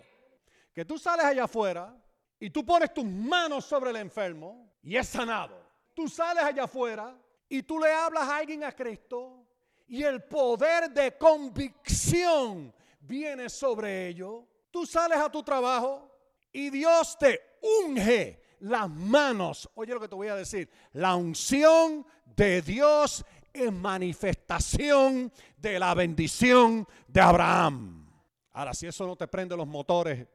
[0.72, 1.94] Que tú sales allá afuera
[2.40, 5.62] y tú pones tus manos sobre el enfermo y es sanado.
[5.94, 7.16] Tú sales allá afuera
[7.48, 9.46] y tú le hablas a alguien a Cristo
[9.86, 14.44] y el poder de convicción viene sobre ellos.
[14.72, 16.10] Tú sales a tu trabajo
[16.50, 17.40] y Dios te
[17.84, 19.68] unge las manos.
[19.74, 20.68] Oye lo que te voy a decir.
[20.92, 28.10] La unción de Dios es manifestación de la bendición de Abraham.
[28.52, 30.26] Ahora, si eso no te prende los motores,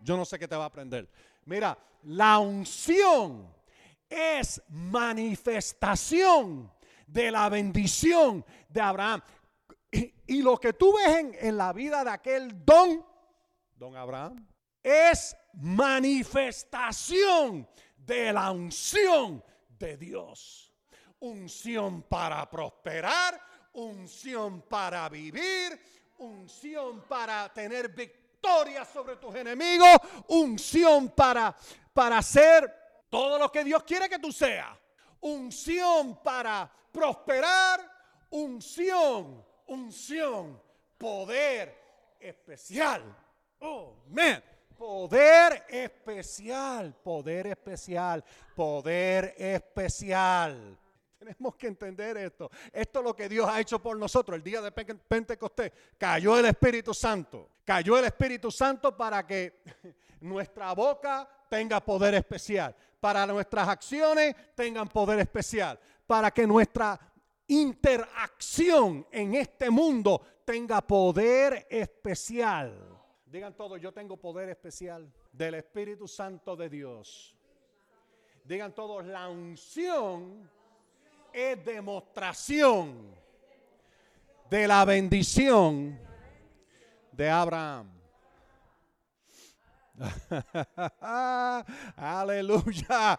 [0.00, 1.08] yo no sé qué te va a prender.
[1.44, 3.54] Mira, la unción
[4.08, 6.72] es manifestación
[7.06, 9.22] de la bendición de Abraham.
[10.26, 13.04] Y, lo que tú ves en, en la vida de aquel don,
[13.76, 14.44] don Abraham,
[14.86, 19.42] es manifestación de la unción
[19.76, 20.72] de Dios.
[21.18, 25.76] Unción para prosperar, unción para vivir,
[26.18, 29.96] unción para tener victoria sobre tus enemigos,
[30.28, 31.56] unción para,
[31.92, 32.72] para hacer
[33.10, 34.78] todo lo que Dios quiere que tú seas,
[35.20, 37.80] unción para prosperar,
[38.30, 40.62] unción, unción,
[40.96, 41.76] poder
[42.20, 43.02] especial.
[43.58, 43.96] Oh.
[44.78, 48.22] Poder especial, poder especial,
[48.54, 50.78] poder especial.
[51.18, 52.50] Tenemos que entender esto.
[52.72, 54.36] Esto es lo que Dios ha hecho por nosotros.
[54.36, 57.48] El día de Pentecostés cayó el Espíritu Santo.
[57.64, 59.62] Cayó el Espíritu Santo para que
[60.20, 62.76] nuestra boca tenga poder especial.
[63.00, 65.80] Para nuestras acciones tengan poder especial.
[66.06, 67.00] Para que nuestra
[67.48, 72.95] interacción en este mundo tenga poder especial.
[73.36, 77.36] Digan todos, yo tengo poder especial del Espíritu Santo de Dios.
[78.42, 80.50] Digan todos, la unción
[81.34, 83.14] es demostración
[84.48, 86.00] de la bendición
[87.12, 87.92] de Abraham.
[91.94, 93.18] Aleluya.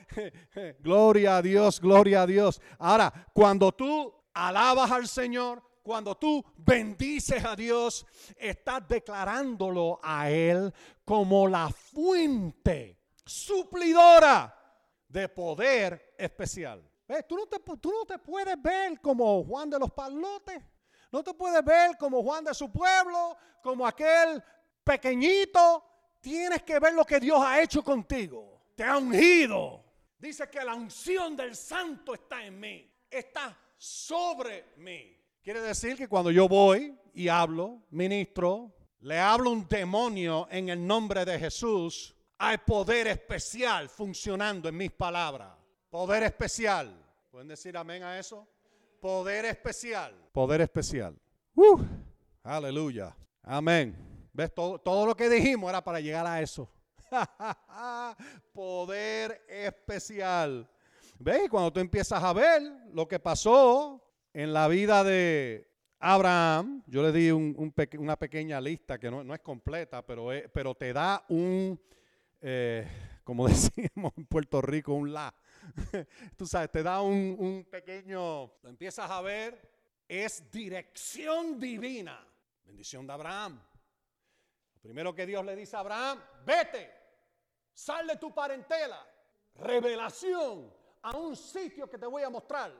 [0.80, 2.58] gloria a Dios, gloria a Dios.
[2.78, 10.72] Ahora, cuando tú alabas al Señor, cuando tú bendices a Dios, estás declarándolo a Él
[11.04, 14.54] como la fuente suplidora
[15.08, 16.88] de poder especial.
[17.28, 20.62] Tú, no te, tú no te puedes ver como Juan de los Palotes.
[21.10, 24.42] No te puedes ver como Juan de su pueblo, como aquel
[24.82, 25.84] pequeñito.
[26.20, 28.62] Tienes que ver lo que Dios ha hecho contigo.
[28.74, 29.84] Te ha ungido.
[30.18, 32.90] Dice que la unción del santo está en mí.
[33.10, 35.21] Está sobre mí.
[35.42, 40.86] Quiere decir que cuando yo voy y hablo, ministro, le hablo un demonio en el
[40.86, 45.52] nombre de Jesús, Hay poder especial funcionando en mis palabras.
[45.90, 46.96] Poder especial.
[47.30, 48.46] ¿Pueden decir amén a eso?
[49.00, 50.14] Poder especial.
[50.32, 51.16] Poder especial.
[51.56, 51.80] Uh,
[52.44, 53.16] aleluya.
[53.42, 53.96] Amén.
[54.32, 54.54] ¿Ves?
[54.54, 56.68] Todo, todo lo que dijimos era para llegar a eso.
[58.52, 60.68] poder especial.
[61.18, 61.48] ¿Ves?
[61.50, 64.00] Cuando tú empiezas a ver lo que pasó
[64.34, 70.04] en la vida de Abraham, yo le di una pequeña lista que no, es completa,
[70.04, 71.80] pero, te da un,
[72.40, 72.86] eh,
[73.24, 75.34] como decimos en Puerto Rico, un la.
[76.36, 79.70] Tú sabes, te da un, un pequeño, lo empiezas a ver,
[80.08, 82.26] es dirección divina.
[82.64, 83.62] Bendición de Abraham.
[84.74, 86.90] Lo primero que Dios le dice a Abraham, vete,
[87.72, 89.06] sal de tu parentela,
[89.54, 92.72] revelación a un sitio que te voy a mostrar.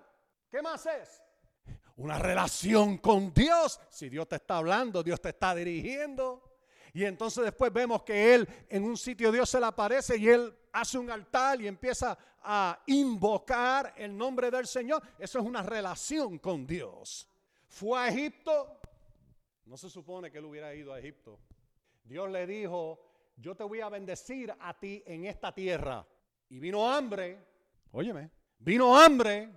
[0.51, 1.23] ¿Qué más es?
[2.03, 3.81] Una relación con Dios.
[3.89, 6.43] Si Dios te está hablando, Dios te está dirigiendo.
[6.93, 10.53] Y entonces después vemos que él en un sitio Dios se le aparece y él
[10.73, 15.01] hace un altar y empieza a invocar el nombre del Señor.
[15.17, 17.29] Eso es una relación con Dios.
[17.69, 18.81] Fue a Egipto.
[19.65, 21.39] No se supone que él hubiera ido a Egipto.
[22.03, 22.99] Dios le dijo,
[23.37, 26.05] yo te voy a bendecir a ti en esta tierra.
[26.49, 27.39] Y vino hambre.
[27.93, 29.49] Óyeme, vino hambre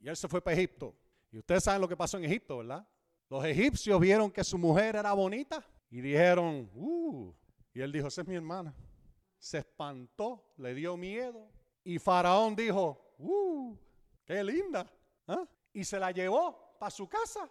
[0.00, 0.92] y él se fue para Egipto.
[1.36, 2.88] Y ustedes saben lo que pasó en Egipto, ¿verdad?
[3.28, 7.30] Los egipcios vieron que su mujer era bonita y dijeron, uh,
[7.74, 8.74] y él dijo, esa es mi hermana.
[9.38, 11.46] Se espantó, le dio miedo.
[11.84, 13.76] Y Faraón dijo, uh,
[14.24, 14.90] qué linda.
[15.26, 15.46] ¿ah?
[15.74, 17.46] Y se la llevó para su casa.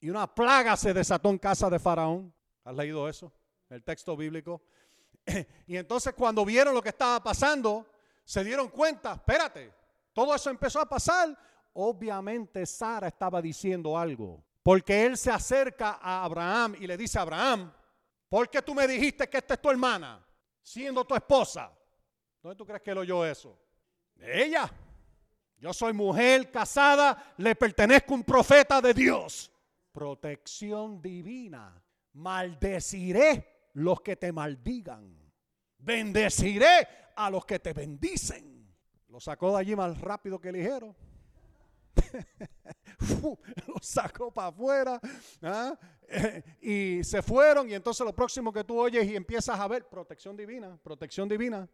[0.00, 2.32] Y una plaga se desató en casa de Faraón.
[2.64, 3.30] ¿Has leído eso?
[3.68, 4.62] El texto bíblico.
[5.66, 7.86] y entonces cuando vieron lo que estaba pasando,
[8.24, 9.74] se dieron cuenta, espérate,
[10.14, 11.36] todo eso empezó a pasar.
[11.78, 14.42] Obviamente Sara estaba diciendo algo.
[14.62, 17.70] Porque él se acerca a Abraham y le dice Abraham,
[18.28, 20.26] ¿por qué tú me dijiste que esta es tu hermana?
[20.62, 21.70] Siendo tu esposa.
[22.42, 23.60] ¿Dónde tú crees que él oyó eso?
[24.14, 24.70] De ella.
[25.58, 29.52] Yo soy mujer casada, le pertenezco a un profeta de Dios.
[29.92, 31.82] Protección divina.
[32.14, 35.14] Maldeciré los que te maldigan.
[35.76, 38.74] Bendeciré a los que te bendicen.
[39.08, 40.96] Lo sacó de allí más rápido que ligero.
[43.66, 45.00] lo sacó para afuera
[45.42, 45.78] ¿ah?
[46.60, 50.36] y se fueron y entonces lo próximo que tú oyes y empiezas a ver protección
[50.36, 51.68] divina, protección divina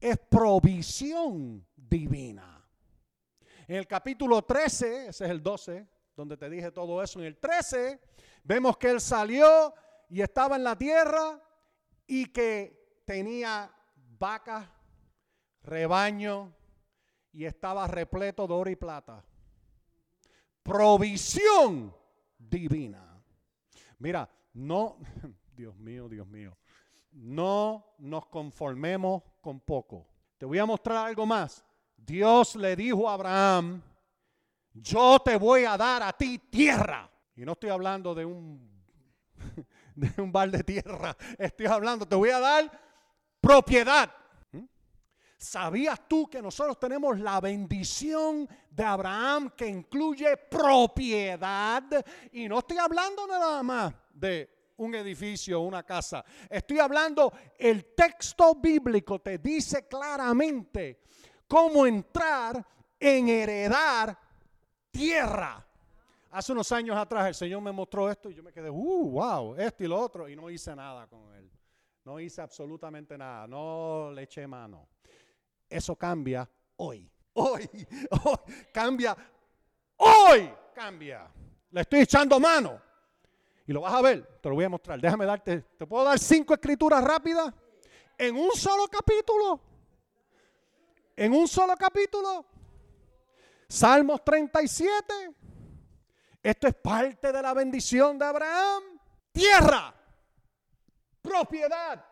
[0.00, 2.64] es provisión divina.
[3.66, 7.36] En el capítulo 13, ese es el 12, donde te dije todo eso, en el
[7.36, 8.00] 13
[8.44, 9.74] vemos que él salió
[10.08, 11.42] y estaba en la tierra
[12.06, 13.70] y que tenía
[14.18, 14.68] vacas,
[15.62, 16.54] rebaño
[17.32, 19.24] y estaba repleto de oro y plata
[20.62, 21.94] provisión
[22.38, 23.22] divina.
[23.98, 24.98] Mira, no,
[25.56, 26.56] Dios mío, Dios mío,
[27.12, 30.06] no nos conformemos con poco.
[30.36, 31.64] Te voy a mostrar algo más.
[31.96, 33.82] Dios le dijo a Abraham,
[34.72, 37.10] yo te voy a dar a ti tierra.
[37.34, 38.84] Y no estoy hablando de un,
[39.94, 42.80] de un bar de tierra, estoy hablando, te voy a dar
[43.40, 44.12] propiedad.
[45.38, 51.84] ¿Sabías tú que nosotros tenemos la bendición de Abraham que incluye propiedad?
[52.32, 56.24] Y no estoy hablando nada más de un edificio, una casa.
[56.50, 61.02] Estoy hablando, el texto bíblico te dice claramente
[61.46, 62.66] cómo entrar
[62.98, 64.18] en heredar
[64.90, 65.64] tierra.
[66.32, 69.54] Hace unos años atrás el Señor me mostró esto y yo me quedé, uh, wow,
[69.54, 71.48] esto y lo otro, y no hice nada con él.
[72.04, 74.88] No hice absolutamente nada, no le eché mano.
[75.68, 77.10] Eso cambia hoy.
[77.34, 77.68] Hoy,
[78.24, 78.38] hoy,
[78.72, 79.16] cambia.
[79.96, 81.30] Hoy cambia.
[81.70, 82.80] Le estoy echando mano.
[83.66, 84.98] Y lo vas a ver, te lo voy a mostrar.
[85.00, 87.52] Déjame darte, ¿te puedo dar cinco escrituras rápidas?
[88.16, 89.60] En un solo capítulo.
[91.14, 92.46] En un solo capítulo.
[93.68, 95.36] Salmos 37.
[96.42, 98.82] Esto es parte de la bendición de Abraham.
[99.30, 99.94] Tierra,
[101.20, 102.04] propiedad,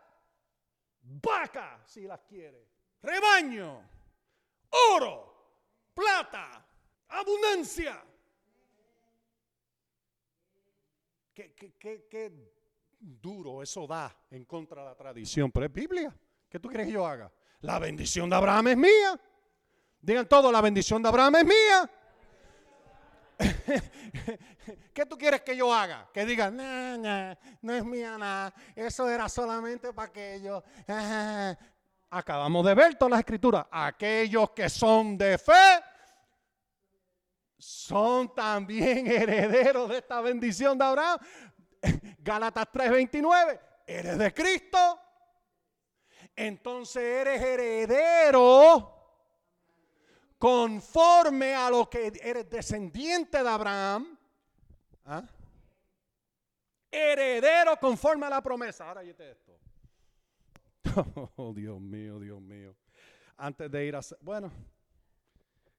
[1.01, 2.76] vaca, si las quiere
[3.07, 3.89] rebaño,
[4.93, 6.67] oro, plata,
[7.09, 8.03] abundancia.
[11.33, 12.33] Qué,
[12.99, 16.15] duro eso da en contra de la tradición, pero es Biblia.
[16.49, 17.33] ¿Qué tú crees que yo haga?
[17.61, 19.21] La bendición de Abraham es mía.
[20.01, 21.91] Digan todo, la bendición de Abraham es mía.
[24.95, 26.09] ¿Qué tú quieres que yo haga?
[26.13, 30.65] Que digan, no, no es mía nada, eso era solamente para aquello.
[32.11, 33.67] Acabamos de ver todas las escrituras.
[33.71, 35.83] Aquellos que son de fe
[37.59, 41.19] son también herederos de esta bendición de Abraham.
[42.19, 45.01] Gálatas 3:29, eres de Cristo.
[46.35, 48.93] entonces eres heredero
[50.39, 54.19] conforme a lo que eres descendiente de Abraham.
[55.05, 55.23] ¿Ah?
[56.91, 58.89] Heredero conforme a la promesa.
[58.89, 59.46] Ahora te esto.
[61.37, 62.75] Oh, Dios mío, Dios mío.
[63.37, 64.01] Antes de ir a...
[64.21, 64.51] Bueno,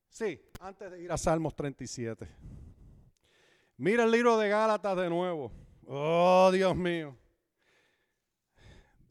[0.09, 2.27] sí, antes de ir a Salmos 37.
[3.77, 5.51] Mira el libro de Gálatas de nuevo.
[5.85, 7.17] Oh, Dios mío.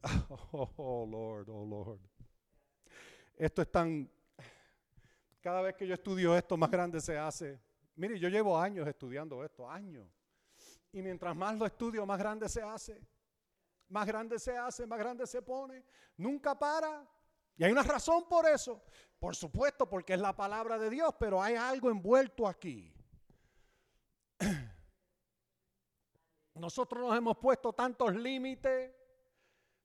[0.51, 1.99] Oh, Lord, oh, Lord.
[3.35, 4.09] Esto es tan...
[5.41, 7.59] Cada vez que yo estudio esto, más grande se hace.
[7.95, 10.07] Mire, yo llevo años estudiando esto, años.
[10.93, 13.01] Y mientras más lo estudio, más grande se hace.
[13.89, 15.83] Más grande se hace, más grande se pone.
[16.17, 17.07] Nunca para.
[17.55, 18.83] Y hay una razón por eso.
[19.19, 22.93] Por supuesto, porque es la palabra de Dios, pero hay algo envuelto aquí.
[26.53, 28.91] Nosotros nos hemos puesto tantos límites,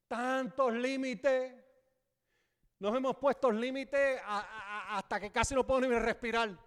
[0.08, 1.54] tantos límites.
[2.78, 6.58] Nos hemos puesto límites hasta que casi no podemos ni respirar.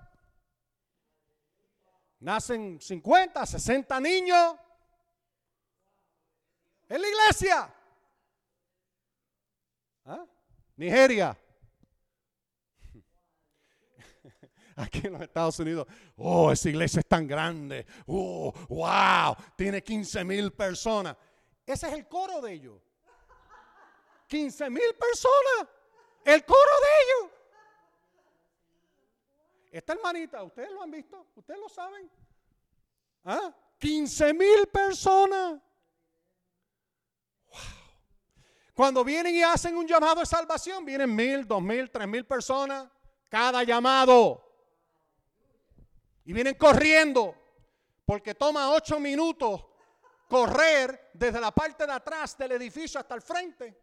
[2.19, 4.55] Nacen 50, 60 niños
[6.89, 7.73] en la iglesia.
[10.05, 10.25] ¿Ah?
[10.75, 11.37] Nigeria.
[14.79, 17.85] Aquí en los Estados Unidos, oh, esa iglesia es tan grande.
[18.07, 21.17] Oh, wow, tiene 15 mil personas.
[21.65, 22.81] Ese es el coro de ellos.
[24.27, 25.67] 15 mil personas.
[26.23, 27.31] El coro de ellos.
[29.71, 32.09] Esta hermanita, ustedes lo han visto, ustedes lo saben.
[33.25, 33.53] ¿Ah?
[33.79, 35.59] 15 mil personas.
[37.47, 37.59] Wow.
[38.73, 42.87] Cuando vienen y hacen un llamado de salvación, vienen mil, dos mil, tres mil personas
[43.27, 44.48] cada llamado.
[46.29, 47.35] Y vienen corriendo,
[48.05, 49.65] porque toma ocho minutos
[50.27, 53.75] correr desde la parte de atrás del edificio hasta el frente.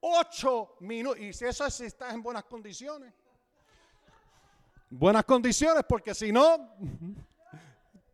[0.00, 1.20] Ocho minutos.
[1.20, 3.12] Y si eso es si estás en buenas condiciones.
[4.88, 6.66] Buenas condiciones, porque si no.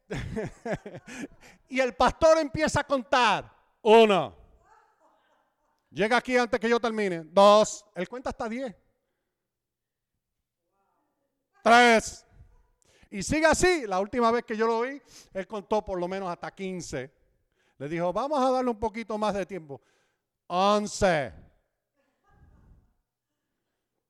[1.69, 3.49] y el pastor empieza a contar.
[3.81, 4.35] Uno.
[5.88, 7.23] Llega aquí antes que yo termine.
[7.27, 7.87] Dos.
[7.95, 8.75] Él cuenta hasta diez.
[11.62, 12.27] Tres.
[13.11, 13.87] Y sigue así.
[13.87, 15.01] La última vez que yo lo vi,
[15.33, 17.12] él contó por lo menos hasta quince.
[17.79, 19.81] Le dijo, vamos a darle un poquito más de tiempo.
[20.46, 21.33] Once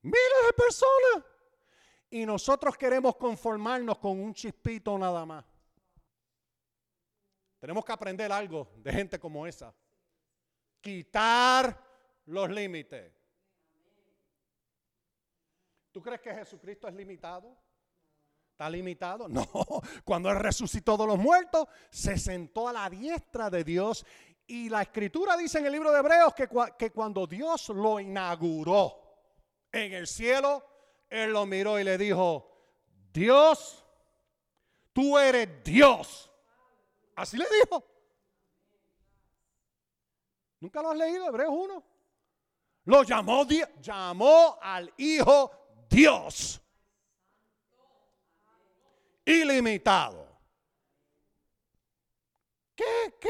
[0.03, 1.31] miles de personas.
[2.11, 5.45] Y nosotros queremos conformarnos con un chispito nada más.
[7.59, 9.75] Tenemos que aprender algo de gente como esa.
[10.81, 11.81] Quitar
[12.27, 13.12] los límites.
[15.93, 17.57] ¿Tú crees que Jesucristo es limitado?
[18.51, 19.29] ¿Está limitado?
[19.33, 19.47] No.
[20.05, 24.05] Cuando Él resucitó de los muertos, se sentó a la diestra de Dios.
[24.47, 29.03] Y la escritura dice en el libro de Hebreos que, que cuando Dios lo inauguró,
[29.71, 30.63] en el cielo,
[31.09, 32.47] él lo miró y le dijo,
[33.13, 33.85] Dios,
[34.93, 36.31] tú eres Dios.
[37.17, 37.85] Así le dijo.
[40.61, 41.85] ¿Nunca lo has leído, Hebreos 1?
[42.85, 43.47] Lo llamó,
[43.81, 45.62] llamó al Hijo
[45.93, 46.59] Dios.
[49.27, 50.27] Ilimitado.
[52.75, 53.15] ¿Qué?
[53.21, 53.29] ¿Qué?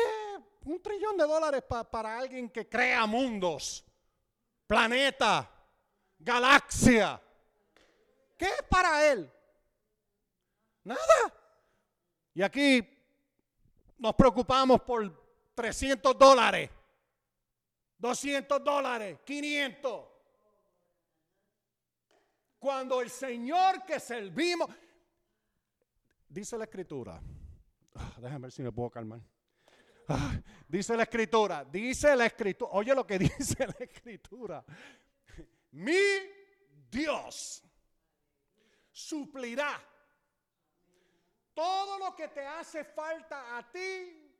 [0.65, 3.85] Un trillón de dólares para alguien que crea mundos,
[4.65, 5.51] planeta,
[6.21, 7.21] galaxia.
[8.39, 9.31] ¿Qué es para él?
[10.85, 11.35] Nada.
[12.33, 12.89] Y aquí
[13.99, 15.21] nos preocupamos por
[15.57, 16.71] 300 dólares,
[17.99, 20.12] 200 dólares, 500.
[22.63, 24.71] Cuando el Señor que servimos,
[26.29, 27.21] dice la escritura,
[27.97, 29.21] ah, déjame ver si me puedo calmar.
[30.07, 30.39] Ah,
[30.69, 34.65] dice la escritura, dice la escritura, oye lo que dice la escritura.
[35.73, 35.99] Mi
[36.89, 37.65] Dios
[38.93, 39.83] suplirá
[41.55, 44.33] todo lo que te hace falta a ti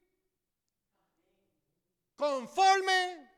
[2.15, 3.29] conforme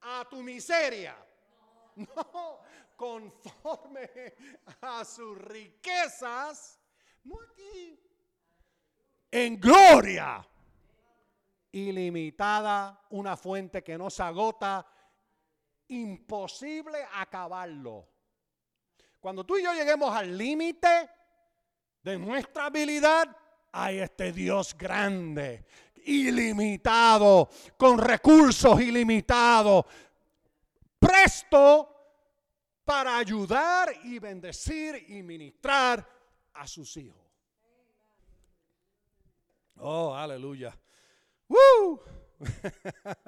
[0.00, 1.16] a tu miseria.
[1.98, 2.60] No,
[2.98, 4.10] conforme
[4.80, 6.80] a sus riquezas,
[7.22, 7.96] no aquí,
[9.30, 10.44] en gloria
[11.70, 14.84] ilimitada, una fuente que no se agota,
[15.86, 18.08] imposible acabarlo.
[19.20, 21.08] Cuando tú y yo lleguemos al límite
[22.02, 23.28] de nuestra habilidad,
[23.70, 25.64] hay este Dios grande,
[26.04, 29.84] ilimitado, con recursos ilimitados,
[30.98, 31.97] presto
[32.88, 36.08] para ayudar y bendecir y ministrar
[36.54, 37.20] a sus hijos.
[39.76, 40.74] Oh, aleluya.
[41.48, 42.00] ¡Woo!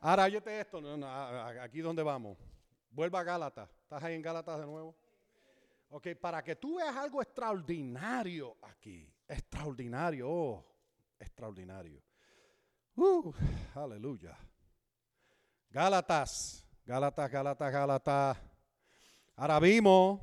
[0.00, 0.82] Ahora oyete esto,
[1.62, 2.36] aquí donde vamos.
[2.90, 3.70] Vuelva a Gálatas.
[3.84, 4.96] ¿Estás ahí en Gálatas de nuevo?
[5.90, 9.08] Ok, para que tú veas algo extraordinario aquí.
[9.28, 10.66] Extraordinario, oh,
[11.16, 12.02] extraordinario.
[12.96, 13.32] Uh,
[13.76, 14.36] aleluya.
[15.70, 18.38] Gálatas, Gálatas, Gálatas, Gálatas.
[19.36, 20.22] Ahora vimos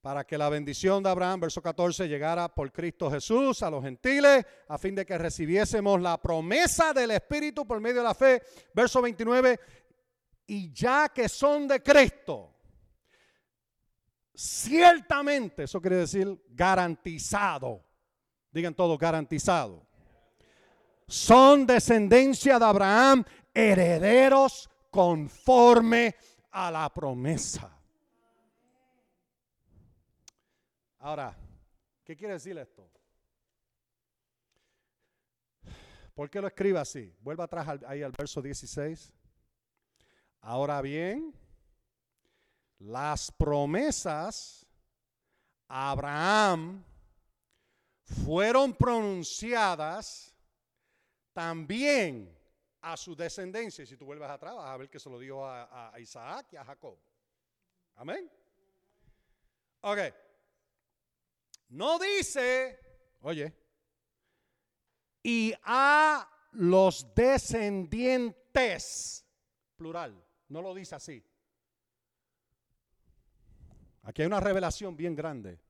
[0.00, 4.46] para que la bendición de Abraham, verso 14, llegara por Cristo Jesús a los gentiles,
[4.68, 8.40] a fin de que recibiésemos la promesa del Espíritu por medio de la fe.
[8.72, 9.58] Verso 29,
[10.46, 12.54] y ya que son de Cristo,
[14.32, 17.84] ciertamente, eso quiere decir garantizado,
[18.52, 19.84] digan todos garantizado,
[21.08, 26.16] son descendencia de Abraham, herederos conforme
[26.50, 27.70] a la promesa.
[30.98, 31.36] Ahora,
[32.02, 32.90] ¿qué quiere decir esto?
[36.16, 37.14] ¿Por qué lo escribe así?
[37.20, 39.12] Vuelva atrás ahí al verso 16.
[40.40, 41.32] Ahora bien,
[42.80, 44.66] las promesas
[45.68, 46.82] a Abraham
[48.02, 50.34] fueron pronunciadas
[51.32, 52.36] también
[52.92, 53.86] a su descendencia.
[53.86, 56.56] Si tú vuelves atrás, vas a ver que se lo dio a, a Isaac y
[56.56, 56.96] a Jacob.
[57.96, 58.30] Amén.
[59.82, 59.98] Ok.
[61.68, 62.80] No dice,
[63.20, 63.54] oye,
[65.22, 69.26] y a los descendientes,
[69.76, 71.22] plural, no lo dice así.
[74.04, 75.60] Aquí hay una revelación bien grande.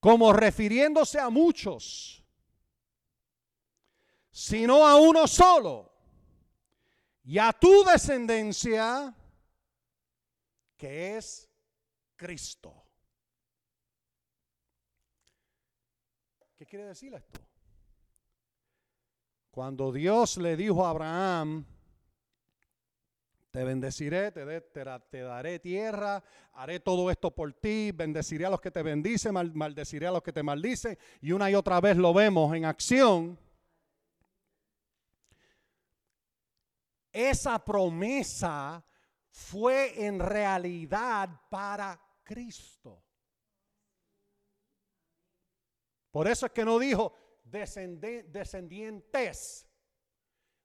[0.00, 2.21] Como refiriéndose a muchos,
[4.32, 5.92] sino a uno solo,
[7.22, 9.14] y a tu descendencia,
[10.76, 11.48] que es
[12.16, 12.82] Cristo.
[16.56, 17.40] ¿Qué quiere decir esto?
[19.50, 21.66] Cuando Dios le dijo a Abraham,
[23.50, 26.24] te bendeciré, te, daré tierra,
[26.54, 30.32] haré todo esto por ti, bendeciré a los que te bendicen, maldeciré a los que
[30.32, 33.38] te maldicen, y una y otra vez lo vemos en acción.
[37.12, 38.82] Esa promesa
[39.28, 43.04] fue en realidad para Cristo.
[46.10, 49.66] Por eso es que no dijo descendientes,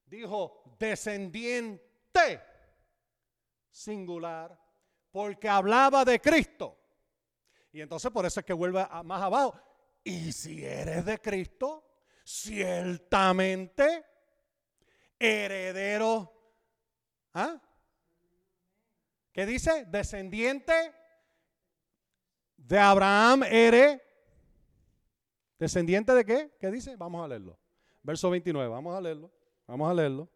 [0.04, 2.40] dijo descendiente
[3.70, 4.58] singular,
[5.10, 6.78] porque hablaba de Cristo.
[7.72, 9.58] Y entonces por eso es que vuelve más abajo.
[10.04, 11.84] Y si eres de Cristo,
[12.24, 14.04] ciertamente
[15.18, 16.37] heredero.
[17.34, 17.60] ¿Ah?
[19.32, 19.84] ¿Qué dice?
[19.86, 20.92] Descendiente
[22.56, 24.00] de Abraham eres
[25.58, 26.56] ¿Descendiente de qué?
[26.60, 26.94] ¿Qué dice?
[26.96, 27.58] Vamos a leerlo.
[28.02, 29.30] Verso 29, vamos a leerlo.
[29.66, 30.28] Vamos a leerlo.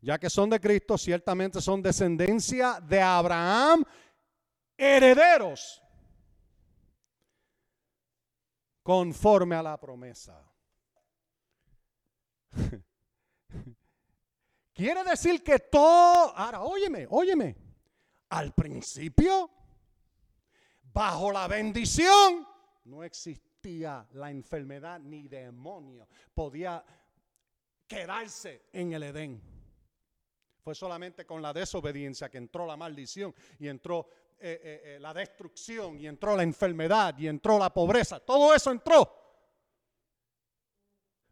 [0.00, 3.84] Ya que son de Cristo, ciertamente son descendencia de Abraham,
[4.76, 5.82] herederos,
[8.82, 10.42] conforme a la promesa.
[14.74, 17.56] Quiere decir que todo, ahora óyeme, óyeme,
[18.30, 19.48] al principio,
[20.92, 22.46] bajo la bendición,
[22.84, 23.54] no existe
[24.12, 26.84] la enfermedad ni demonio podía
[27.86, 29.42] quedarse en el Edén.
[30.62, 34.08] Fue solamente con la desobediencia que entró la maldición y entró
[34.38, 38.20] eh, eh, eh, la destrucción y entró la enfermedad y entró la pobreza.
[38.20, 39.22] Todo eso entró.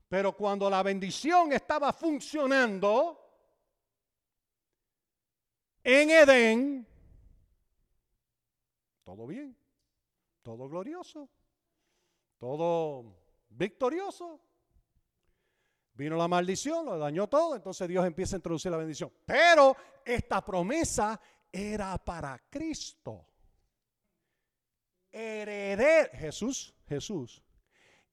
[0.08, 3.21] Pero cuando la bendición estaba funcionando
[5.84, 6.86] en Edén,
[9.04, 9.56] todo bien,
[10.42, 11.28] todo glorioso,
[12.38, 13.16] todo
[13.48, 14.40] victorioso.
[15.94, 19.12] Vino la maldición, lo dañó todo, entonces Dios empieza a introducir la bendición.
[19.26, 21.20] Pero esta promesa
[21.52, 23.26] era para Cristo.
[25.12, 27.42] Heredero, Jesús, Jesús,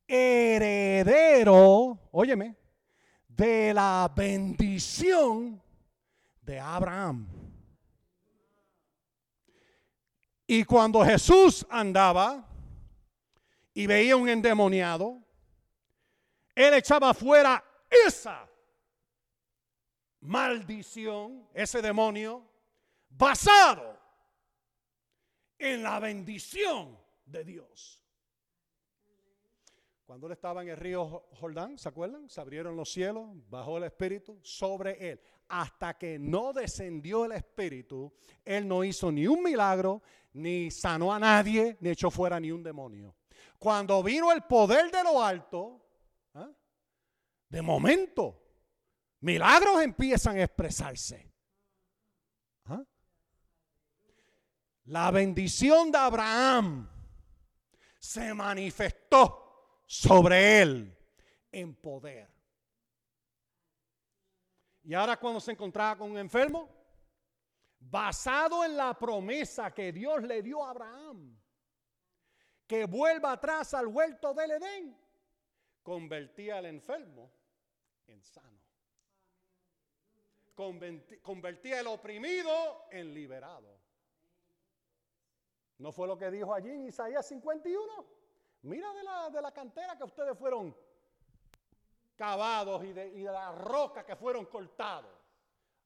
[0.06, 2.58] heredero, óyeme,
[3.28, 5.62] de la bendición
[6.42, 7.39] de Abraham.
[10.52, 12.44] Y cuando Jesús andaba
[13.72, 15.24] y veía un endemoniado,
[16.56, 18.50] él echaba fuera esa
[20.22, 22.44] maldición, ese demonio,
[23.10, 23.96] basado
[25.60, 27.99] en la bendición de Dios.
[30.10, 32.28] Cuando él estaba en el río Jordán, ¿se acuerdan?
[32.32, 35.22] Se abrieron los cielos, bajó el Espíritu sobre él.
[35.50, 38.12] Hasta que no descendió el Espíritu,
[38.44, 40.02] él no hizo ni un milagro,
[40.34, 43.18] ni sanó a nadie, ni echó fuera ni un demonio.
[43.60, 45.80] Cuando vino el poder de lo alto,
[46.34, 46.50] ¿ah?
[47.48, 48.42] de momento,
[49.20, 51.32] milagros empiezan a expresarse.
[52.66, 52.84] ¿Ah?
[54.86, 56.90] La bendición de Abraham
[58.00, 59.49] se manifestó
[59.90, 60.96] sobre él
[61.52, 62.30] en poder.
[64.84, 66.70] Y ahora cuando se encontraba con un enfermo,
[67.80, 71.36] basado en la promesa que Dios le dio a Abraham,
[72.68, 74.96] que vuelva atrás al huerto del Edén,
[75.82, 77.32] convertía al enfermo
[78.06, 78.60] en sano.
[80.54, 83.80] Convertía el oprimido en liberado.
[85.80, 88.19] ¿No fue lo que dijo allí en Isaías 51?
[88.64, 90.76] Mira de la, de la cantera que ustedes fueron
[92.16, 95.12] cavados y de, y de la roca que fueron cortados.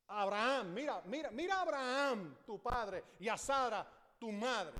[0.07, 3.87] Abraham, mira, mira, mira a Abraham, tu padre, y a Sara,
[4.19, 4.73] tu madre.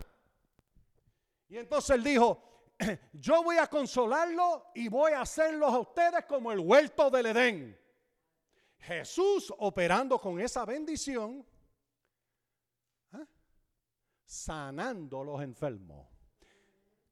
[1.50, 2.54] Y entonces él dijo,
[3.14, 7.80] yo voy a consolarlo y voy a hacerlos a ustedes como el huerto del Edén.
[8.80, 11.46] Jesús operando con esa bendición,
[13.14, 13.26] ¿eh?
[14.26, 16.08] sanando a los enfermos,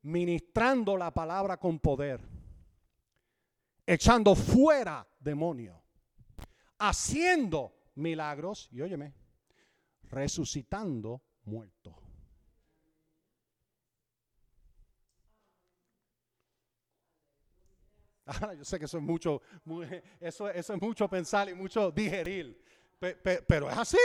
[0.04, 2.22] ministrando la palabra con poder,
[3.86, 5.78] echando fuera demonios,
[6.80, 9.14] haciendo milagros y óyeme,
[10.04, 11.96] resucitando muertos.
[18.26, 19.42] Ahora yo sé que eso es mucho,
[20.20, 22.64] eso, eso es mucho pensar y mucho digerir,
[23.48, 23.98] pero es así.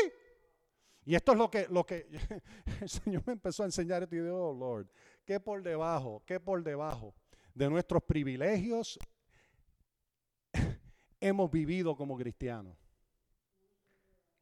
[1.04, 2.08] Y esto es lo que, lo que
[2.80, 4.88] el Señor me empezó a enseñar y digo, oh Lord,
[5.26, 7.14] que por debajo, que por debajo
[7.52, 8.98] de nuestros privilegios
[11.20, 12.78] hemos vivido como cristianos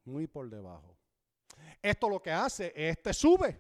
[0.05, 0.97] muy por debajo.
[1.83, 3.57] Esto lo que hace es te sube,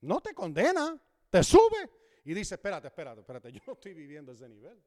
[0.00, 1.00] no te condena,
[1.30, 1.88] te sube.
[2.24, 4.82] Y dice, espérate, espérate, espérate, yo no estoy viviendo ese nivel.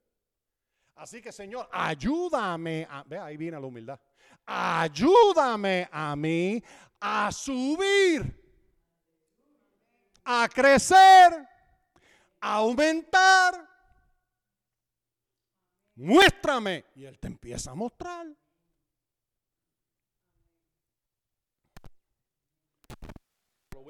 [0.96, 3.98] Así que Señor, ayúdame, a, ve ahí viene la humildad,
[4.46, 6.62] ayúdame a mí
[7.00, 8.38] a subir,
[10.26, 11.48] a crecer,
[12.42, 13.68] aumentar.
[15.96, 16.86] Muéstrame.
[16.96, 18.28] Y Él te empieza a mostrar.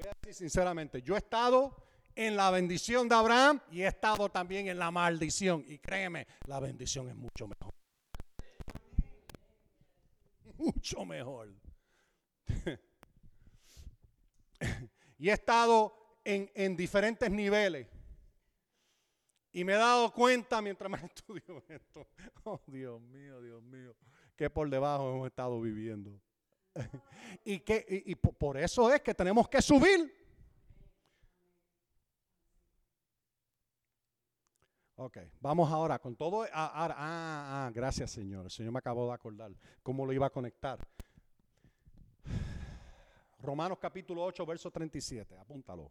[0.00, 1.76] voy a decir sinceramente, yo he estado
[2.14, 5.64] en la bendición de Abraham y he estado también en la maldición.
[5.66, 7.74] Y créeme, la bendición es mucho mejor.
[10.56, 11.54] Mucho mejor.
[15.18, 17.86] y he estado en, en, diferentes niveles.
[19.52, 22.06] Y me he dado cuenta mientras me estudio esto.
[22.44, 23.94] Oh, Dios mío, Dios mío.
[24.36, 26.20] Que por debajo hemos estado viviendo.
[27.44, 30.20] y, que, y, por eso es que tenemos que subir.
[34.96, 36.42] Ok, vamos ahora con todo.
[36.52, 38.44] Ah, ah, ah, gracias Señor.
[38.44, 39.50] El Señor me acabó de acordar
[39.82, 40.78] cómo lo iba a conectar.
[43.40, 45.90] Romanos capítulo 8, verso 37, apúntalo.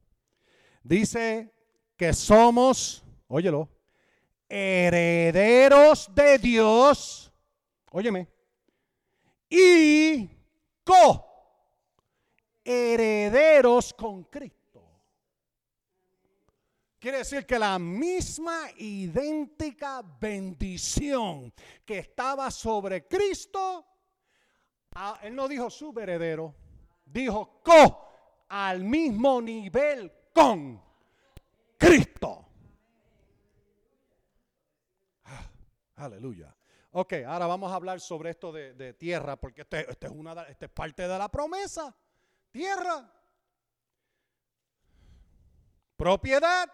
[0.84, 1.52] Dice
[1.98, 3.70] que somos, óyelo,
[4.48, 7.32] herederos de Dios,
[7.92, 8.28] óyeme,
[9.50, 10.30] y
[12.64, 14.60] herederos con Cristo.
[17.00, 21.54] Quiere decir que la misma idéntica bendición
[21.86, 23.86] que estaba sobre Cristo,
[25.22, 25.70] él no dijo
[26.02, 26.54] heredero,
[27.06, 28.10] dijo co,
[28.50, 30.84] al mismo nivel con
[31.78, 32.46] Cristo.
[35.24, 35.50] Ah,
[36.00, 36.56] aleluya.
[36.92, 40.66] Ok, ahora vamos a hablar sobre esto de, tierra, porque este, este, es una, este
[40.66, 41.96] es parte de la promesa.
[42.52, 43.14] Tierra.
[45.96, 46.68] Propiedad.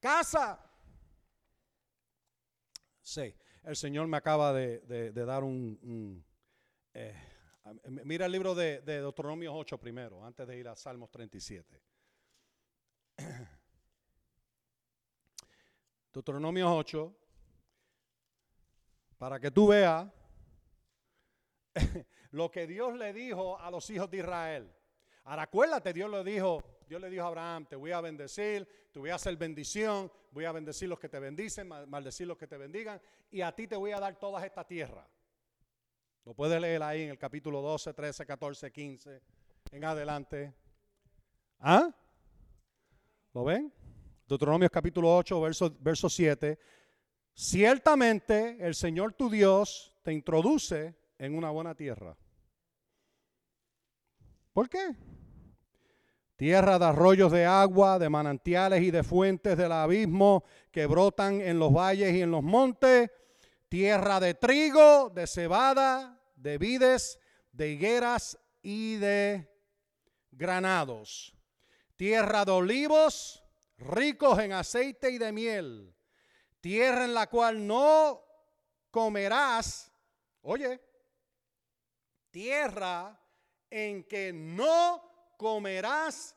[0.00, 0.58] Casa.
[3.02, 6.24] Sí, el Señor me acaba de, dar un...
[6.94, 7.14] Eh,
[8.04, 11.82] mira el libro de, de Deuteronomio 8 primero, antes de ir a Salmos 37.
[16.12, 17.16] Deuteronomio 8,
[19.22, 20.10] para que tú veas
[22.32, 24.68] lo que Dios le dijo a los hijos de Israel.
[25.22, 28.98] Ahora acuérdate, Dios le dijo, Dios le dijo a Abraham, te voy a bendecir, te
[28.98, 32.56] voy a hacer bendición, voy a bendecir los que te bendicen, maldecir los que te
[32.56, 33.00] bendigan,
[33.30, 35.08] y a ti te voy a dar toda esta tierra.
[36.24, 39.22] Lo puedes leer ahí en el capítulo 12, 13, 14, 15,
[39.70, 40.52] en adelante.
[41.60, 41.94] ¿Ah?
[43.32, 43.72] ¿Lo ven?
[44.26, 46.58] Deuteronomio capítulo 8, verso, verso 7.
[47.34, 52.16] Ciertamente el Señor tu Dios te introduce en una buena tierra.
[54.52, 54.94] ¿Por qué?
[56.36, 61.58] Tierra de arroyos de agua, de manantiales y de fuentes del abismo que brotan en
[61.58, 63.10] los valles y en los montes.
[63.68, 67.18] Tierra de trigo, de cebada, de vides,
[67.52, 69.48] de higueras y de
[70.30, 71.34] granados.
[71.96, 73.44] Tierra de olivos,
[73.78, 75.94] ricos en aceite y de miel,
[76.62, 78.24] tierra en la cual no
[78.90, 79.92] comerás,
[80.42, 80.80] oye,
[82.30, 83.20] tierra
[83.68, 86.34] en que no comerás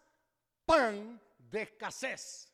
[0.66, 2.52] pan de escasez,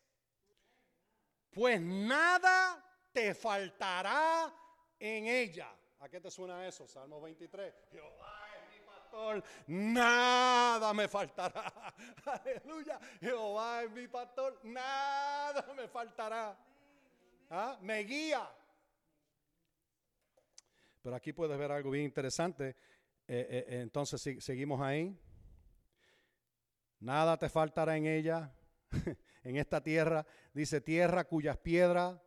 [1.50, 4.54] pues nada te faltará
[5.00, 5.74] en ella.
[6.00, 6.88] ¿A qué te suena eso?
[6.88, 7.74] Salmo 23
[9.68, 11.72] nada me faltará.
[12.26, 16.58] Aleluya, Jehová es mi pastor, nada me faltará.
[17.54, 17.78] ¿Ah?
[17.82, 18.50] Me guía.
[21.02, 22.70] Pero aquí puedes ver algo bien interesante.
[22.70, 22.76] Eh,
[23.28, 25.14] eh, eh, entonces seguimos ahí.
[27.02, 28.56] Nada te faltará en ella,
[29.44, 30.26] en esta tierra.
[30.54, 32.22] Dice tierra cuyas piedras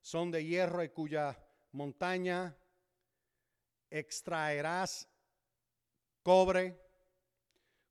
[0.00, 1.38] son de hierro y cuya
[1.70, 2.56] montaña
[3.90, 5.08] extraerás
[6.24, 6.76] cobre,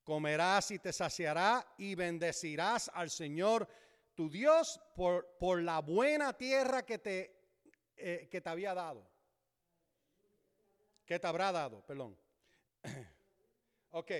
[0.04, 3.70] comerás y te saciará y bendecirás al Señor
[4.16, 7.36] tu Dios por, por la buena tierra que te,
[7.95, 9.07] eh, que te había dado.
[11.05, 12.18] Que te habrá dado, perdón.
[13.91, 14.11] ok,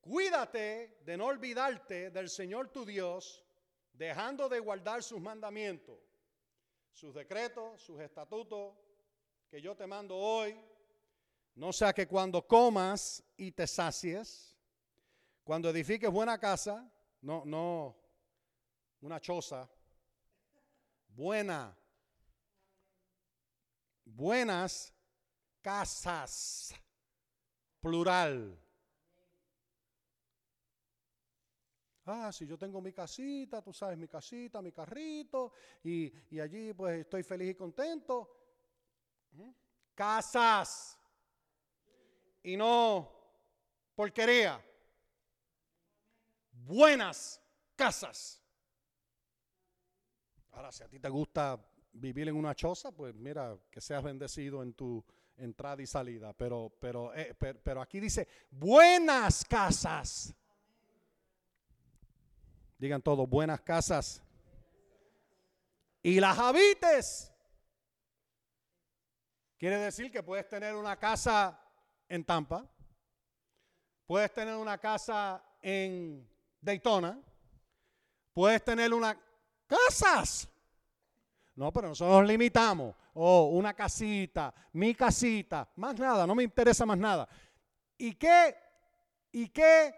[0.00, 3.44] cuídate de no olvidarte del Señor tu Dios,
[3.92, 5.98] dejando de guardar sus mandamientos,
[6.92, 8.74] sus decretos, sus estatutos
[9.50, 10.58] que yo te mando hoy
[11.54, 14.56] no sea que cuando comas y te sacies,
[15.44, 17.96] cuando edifiques buena casa, no, no,
[19.04, 19.70] una choza,
[21.08, 21.76] buena,
[24.02, 24.94] buenas
[25.60, 26.74] casas,
[27.80, 28.58] plural.
[32.06, 35.52] Ah, si yo tengo mi casita, tú sabes, mi casita, mi carrito,
[35.82, 38.40] y, y allí pues estoy feliz y contento.
[39.94, 40.98] Casas
[42.42, 43.10] y no
[43.94, 44.64] porquería.
[46.52, 47.38] Buenas
[47.76, 48.43] casas.
[50.54, 51.58] Ahora, si a ti te gusta
[51.92, 55.04] vivir en una choza, pues mira, que seas bendecido en tu
[55.36, 56.32] entrada y salida.
[56.32, 60.32] Pero, pero, eh, pero, aquí dice, buenas casas.
[62.78, 64.22] Digan todos, buenas casas.
[66.04, 67.32] Y las habites.
[69.58, 71.60] Quiere decir que puedes tener una casa
[72.08, 72.64] en Tampa,
[74.06, 76.28] puedes tener una casa en
[76.60, 77.20] Daytona,
[78.32, 79.18] puedes tener una
[79.66, 80.48] casas.
[81.54, 82.94] No, pero nosotros nos limitamos.
[83.14, 87.28] Oh, una casita, mi casita, más nada, no me interesa más nada.
[87.96, 88.56] ¿Y qué?
[89.30, 89.94] ¿Y qué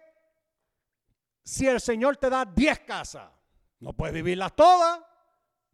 [1.43, 3.31] si el Señor te da 10 casas?
[3.81, 5.01] No puedes vivirlas todas,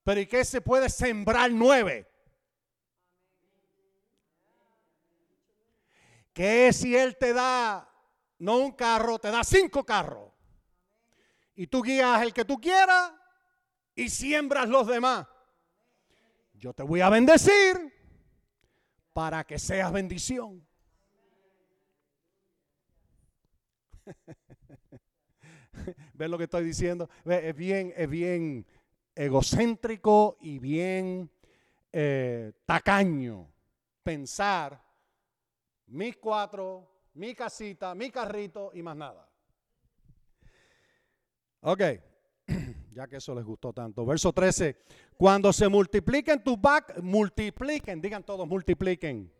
[0.04, 2.12] pero ¿y qué se puede sembrar nueve?
[6.32, 7.88] que si Él te da,
[8.38, 10.30] no un carro, te da cinco carros.
[11.54, 13.12] Y tú guías el que tú quieras
[13.94, 15.26] y siembras los demás.
[16.54, 17.92] Yo te voy a bendecir
[19.12, 20.66] para que seas bendición.
[26.14, 27.10] ¿Ves lo que estoy diciendo?
[27.24, 28.66] Es bien, es bien
[29.14, 31.30] egocéntrico y bien
[31.92, 33.52] eh, tacaño
[34.02, 34.82] pensar
[35.86, 39.28] mis cuatro, mi casita, mi carrito y más nada.
[41.60, 41.82] Ok,
[42.92, 44.04] ya que eso les gustó tanto.
[44.04, 44.76] Verso 13,
[45.16, 49.30] cuando se multipliquen tus vacas, multipliquen, digan todos, multipliquen.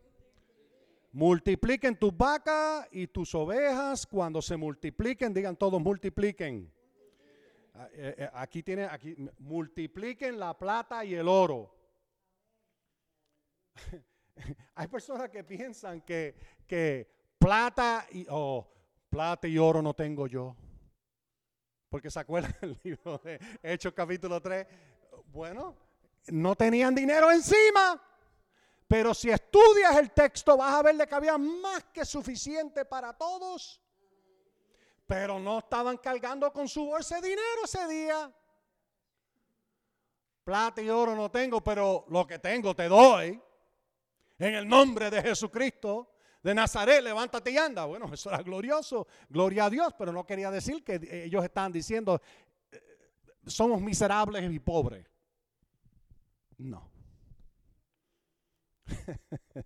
[1.11, 6.71] Multipliquen tus vacas y tus ovejas, cuando se multipliquen, digan todos, multipliquen.
[7.75, 11.75] Ah, eh, eh, aquí tiene, aquí, multipliquen la plata y el oro.
[14.75, 16.35] Hay personas que piensan que,
[16.67, 18.67] que plata y, oh,
[19.09, 20.55] plata y oro no tengo yo.
[21.93, 24.65] Porque se acuerdan del libro de Hechos capítulo 3.
[25.27, 25.77] Bueno,
[26.29, 28.01] no tenían dinero encima.
[28.87, 33.79] Pero si estudias el texto vas a ver que había más que suficiente para todos.
[35.05, 38.33] Pero no estaban cargando con su bolsa de dinero ese día.
[40.43, 43.39] Plata y oro no tengo, pero lo que tengo te doy.
[44.39, 46.12] En el nombre de Jesucristo
[46.43, 47.85] de Nazaret, levántate y anda.
[47.85, 52.21] Bueno, eso era glorioso, gloria a Dios, pero no quería decir que ellos estaban diciendo,
[52.71, 52.81] eh,
[53.47, 55.07] somos miserables y pobres.
[56.57, 56.91] No.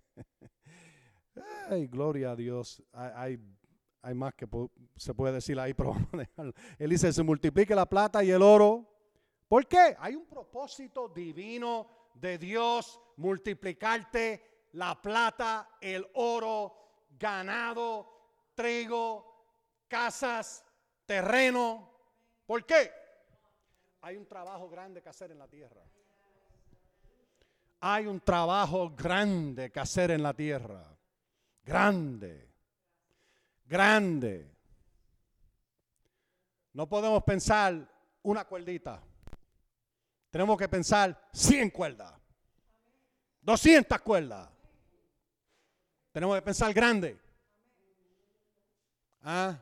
[1.68, 2.82] Ay, gloria a Dios.
[2.92, 3.38] Hay,
[4.02, 4.46] hay más que
[4.96, 6.52] se puede decir ahí, pero vamos a dejarlo.
[6.78, 8.94] Él dice, se multiplique la plata y el oro.
[9.48, 9.96] ¿Por qué?
[9.98, 19.46] Hay un propósito divino de Dios multiplicarte la plata, el oro, ganado, trigo,
[19.88, 20.64] casas,
[21.06, 21.90] terreno.
[22.46, 22.92] ¿Por qué?
[24.02, 25.82] Hay un trabajo grande que hacer en la tierra.
[27.80, 30.84] Hay un trabajo grande que hacer en la tierra.
[31.62, 32.48] Grande.
[33.64, 34.50] Grande.
[36.72, 37.88] No podemos pensar
[38.22, 39.02] una cuerdita.
[40.30, 42.14] Tenemos que pensar 100 cuerdas.
[43.42, 44.57] 200 cuerdas.
[46.12, 47.18] Tenemos que pensar grande.
[49.22, 49.58] ¿Ah?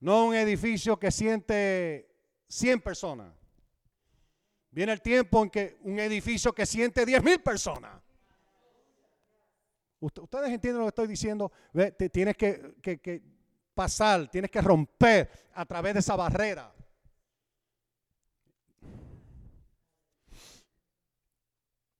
[0.00, 2.08] No un edificio que siente
[2.48, 3.32] 100 personas.
[4.70, 8.00] Viene el tiempo en que un edificio que siente 10 mil personas.
[10.00, 11.50] Ustedes entienden lo que estoy diciendo.
[12.12, 13.22] tienes que, que
[13.74, 16.72] pasar, tienes que romper a través de esa barrera.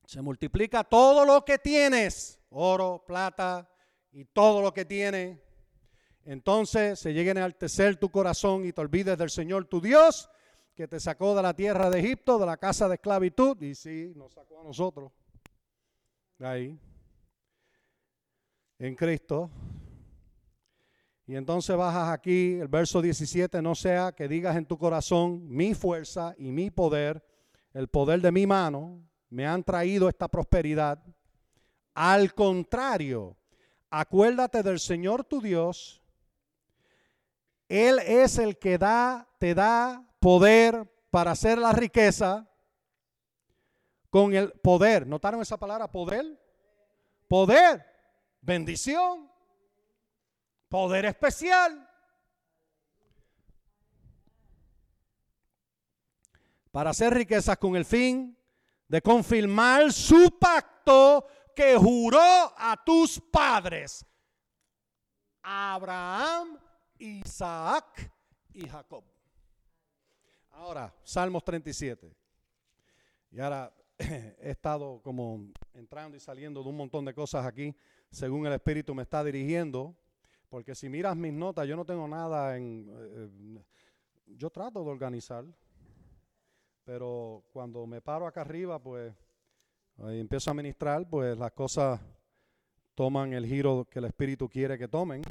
[0.06, 3.70] Se multiplica todo lo que tienes oro, plata
[4.12, 5.42] y todo lo que tiene,
[6.24, 10.28] entonces se lleguen a enaltecer tu corazón y te olvides del Señor tu Dios,
[10.74, 14.12] que te sacó de la tierra de Egipto, de la casa de esclavitud, y sí,
[14.14, 15.10] nos sacó a nosotros,
[16.38, 16.78] ahí,
[18.78, 19.50] en Cristo.
[21.26, 25.74] Y entonces bajas aquí, el verso 17, no sea que digas en tu corazón, mi
[25.74, 27.24] fuerza y mi poder,
[27.72, 31.02] el poder de mi mano, me han traído esta prosperidad
[32.00, 33.36] al contrario,
[33.90, 36.00] acuérdate del Señor tu Dios.
[37.68, 42.48] Él es el que da, te da poder para hacer la riqueza
[44.10, 45.08] con el poder.
[45.08, 46.40] ¿Notaron esa palabra poder?
[47.26, 47.84] Poder,
[48.42, 49.28] bendición,
[50.68, 51.84] poder especial.
[56.70, 58.38] Para hacer riquezas con el fin
[58.86, 61.26] de confirmar su pacto
[61.58, 62.20] que juró
[62.56, 64.06] a tus padres,
[65.42, 66.56] Abraham,
[67.00, 68.12] Isaac
[68.52, 69.02] y Jacob.
[70.52, 72.16] Ahora, Salmos 37.
[73.32, 77.74] Y ahora he estado como entrando y saliendo de un montón de cosas aquí,
[78.08, 79.96] según el Espíritu me está dirigiendo,
[80.48, 82.86] porque si miras mis notas, yo no tengo nada en...
[82.88, 83.64] Eh,
[84.28, 85.44] yo trato de organizar,
[86.84, 89.12] pero cuando me paro acá arriba, pues
[90.06, 92.00] empiezo a ministrar, pues las cosas
[92.94, 95.22] toman el giro que el Espíritu quiere que tomen.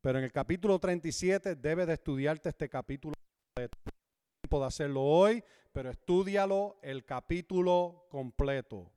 [0.00, 3.14] Pero en el capítulo 37 debes de estudiarte este capítulo.
[3.54, 5.42] Tiempo de hacerlo hoy,
[5.72, 8.90] pero estudialo el capítulo completo.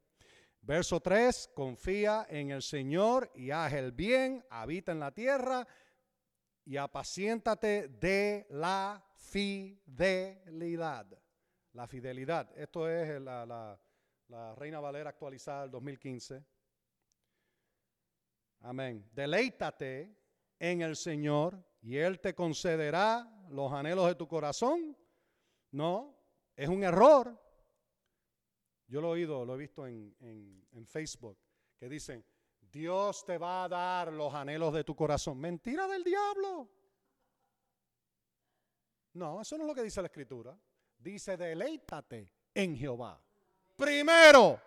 [0.62, 5.68] Verso 3, confía en el Señor y haz el bien, habita en la tierra
[6.64, 11.08] y apaciéntate de la fidelidad.
[11.74, 13.80] La fidelidad, esto es la
[14.56, 16.46] Reina Valera actualizada del 2015.
[18.62, 19.10] Amén.
[19.12, 20.16] Deleítate
[20.58, 24.96] en el Señor y Él te concederá los anhelos de tu corazón.
[25.72, 26.18] No,
[26.56, 27.38] es un error.
[28.88, 31.38] Yo lo he oído, lo he visto en, en Facebook,
[31.78, 32.26] que dicen,
[32.60, 35.40] Dios te va a dar los anhelos de tu corazón.
[35.40, 36.70] Mentira del diablo.
[39.14, 40.58] No, eso no es lo que dice la escritura.
[40.98, 43.22] Dice, deleítate en Jehová
[43.82, 44.62] primero.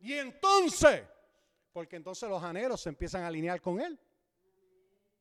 [0.00, 1.02] Y entonces,
[1.72, 3.98] porque entonces los anhelos se empiezan a alinear con Él.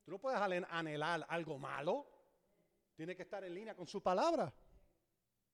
[0.05, 2.07] Tú no puedes anhelar algo malo.
[2.95, 4.53] Tiene que estar en línea con su palabra.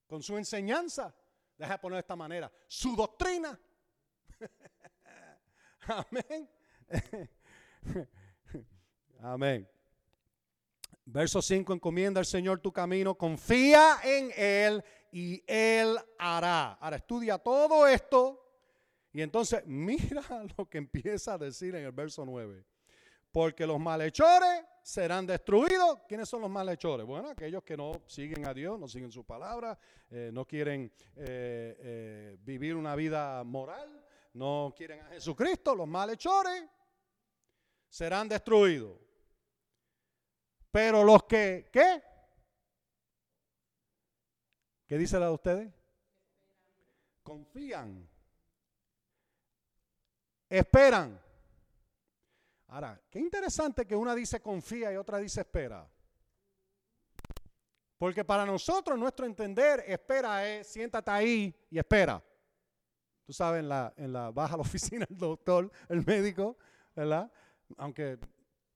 [0.05, 1.15] con su enseñanza.
[1.57, 2.51] Deja de poner de esta manera.
[2.67, 3.57] Su doctrina.
[5.88, 6.49] Amén.
[9.21, 9.69] Amén.
[11.05, 14.84] Verso 5, encomienda al Señor tu camino, confía en Él
[15.14, 16.74] y Él hará.
[16.74, 18.43] Ahora estudia todo esto
[19.14, 20.24] y entonces mira
[20.57, 22.66] lo que empieza a decir en el verso 9.
[23.32, 25.99] Porque los malhechores serán destruidos.
[26.07, 27.05] ¿Quiénes son los malhechores?
[27.05, 29.78] Bueno, aquellos que no siguen a Dios, no siguen su palabra,
[30.09, 34.03] eh, no quieren eh, eh, vivir una vida moral,
[34.34, 35.76] no quieren a Jesucristo.
[35.76, 36.64] Los malhechores
[37.88, 38.97] serán destruidos.
[40.72, 42.01] Pero los que, ¿qué?
[44.93, 45.73] ¿Qué dice la de ustedes?
[47.23, 48.07] Confían.
[50.47, 51.19] Esperan.
[52.67, 55.89] Ahora, qué interesante que una dice confía y otra dice espera.
[57.97, 62.23] Porque para nosotros, nuestro entender, espera es siéntate ahí y espera.
[63.25, 66.55] Tú sabes, en la, en la baja la oficina el doctor, el médico,
[66.95, 67.31] ¿verdad?
[67.77, 68.19] Aunque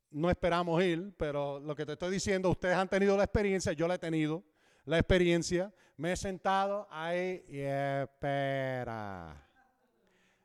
[0.10, 3.88] no esperamos ir, pero lo que te estoy diciendo, ustedes han tenido la experiencia, yo
[3.88, 4.44] la he tenido,
[4.84, 9.36] la experiencia, me he sentado ahí y espera,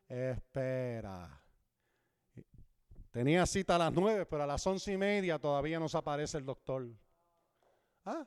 [0.09, 1.41] espera.
[3.11, 6.47] Tenía cita a las nueve, pero a las once y media todavía no aparece el
[6.47, 6.89] doctor.
[8.05, 8.27] ¿Ah?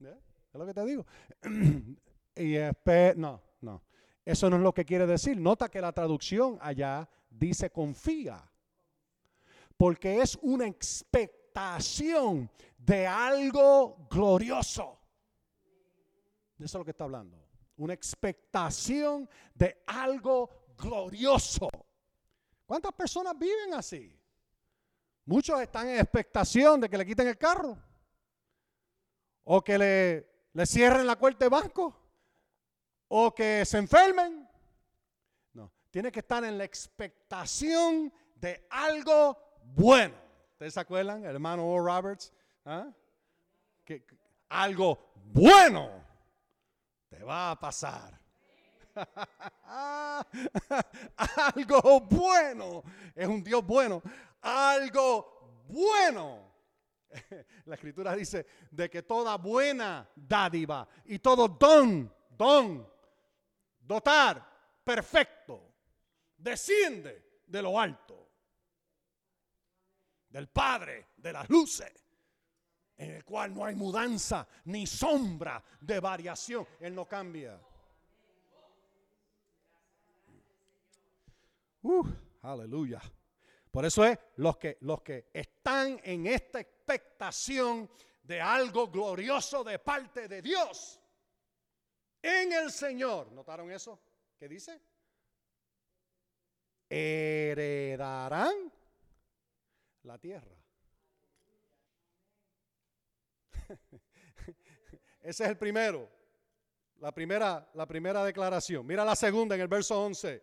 [0.00, 1.06] ¿Es lo que te digo?
[2.36, 3.82] y espera, no, no.
[4.24, 5.40] Eso no es lo que quiere decir.
[5.40, 8.48] Nota que la traducción allá dice confía
[9.78, 14.97] porque es una expectación de algo glorioso.
[16.58, 17.38] Eso es lo que está hablando.
[17.76, 21.68] Una expectación de algo glorioso.
[22.66, 24.14] ¿Cuántas personas viven así?
[25.24, 27.78] Muchos están en expectación de que le quiten el carro.
[29.44, 31.96] O que le, le cierren la cuenta de banco.
[33.08, 34.48] O que se enfermen.
[35.52, 40.14] No, tiene que estar en la expectación de algo bueno.
[40.52, 41.78] ¿Ustedes se acuerdan, hermano O.
[41.78, 42.32] Roberts?
[42.64, 42.88] ¿Ah?
[43.84, 44.04] Que,
[44.48, 46.07] algo bueno
[47.08, 48.20] te va a pasar.
[51.54, 52.82] algo bueno.
[53.14, 54.02] Es un Dios bueno.
[54.42, 56.48] Algo bueno.
[57.66, 62.86] La escritura dice de que toda buena dádiva y todo don, don,
[63.80, 64.46] dotar,
[64.84, 65.72] perfecto,
[66.36, 68.28] desciende de lo alto
[70.28, 71.92] del Padre de las luces,
[72.98, 76.66] en el cual no hay mudanza ni sombra de variación.
[76.80, 77.58] Él no cambia.
[81.82, 82.04] Uh,
[82.42, 83.00] aleluya.
[83.70, 87.88] Por eso es los que, los que están en esta expectación
[88.24, 91.00] de algo glorioso de parte de Dios
[92.20, 93.30] en el Señor.
[93.30, 94.00] ¿Notaron eso?
[94.36, 94.80] ¿Qué dice?
[96.90, 98.72] Heredarán
[100.02, 100.57] la tierra.
[105.20, 106.08] Ese es el primero.
[106.96, 108.86] La primera, la primera declaración.
[108.86, 110.42] Mira la segunda en el verso 11.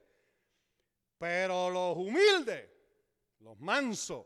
[1.18, 2.70] Pero los humildes,
[3.40, 4.26] los mansos.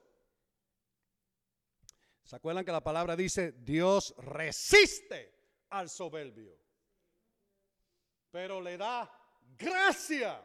[2.23, 5.33] ¿Se acuerdan que la palabra dice, Dios resiste
[5.69, 6.55] al soberbio?
[8.29, 9.09] Pero le da
[9.57, 10.39] gracia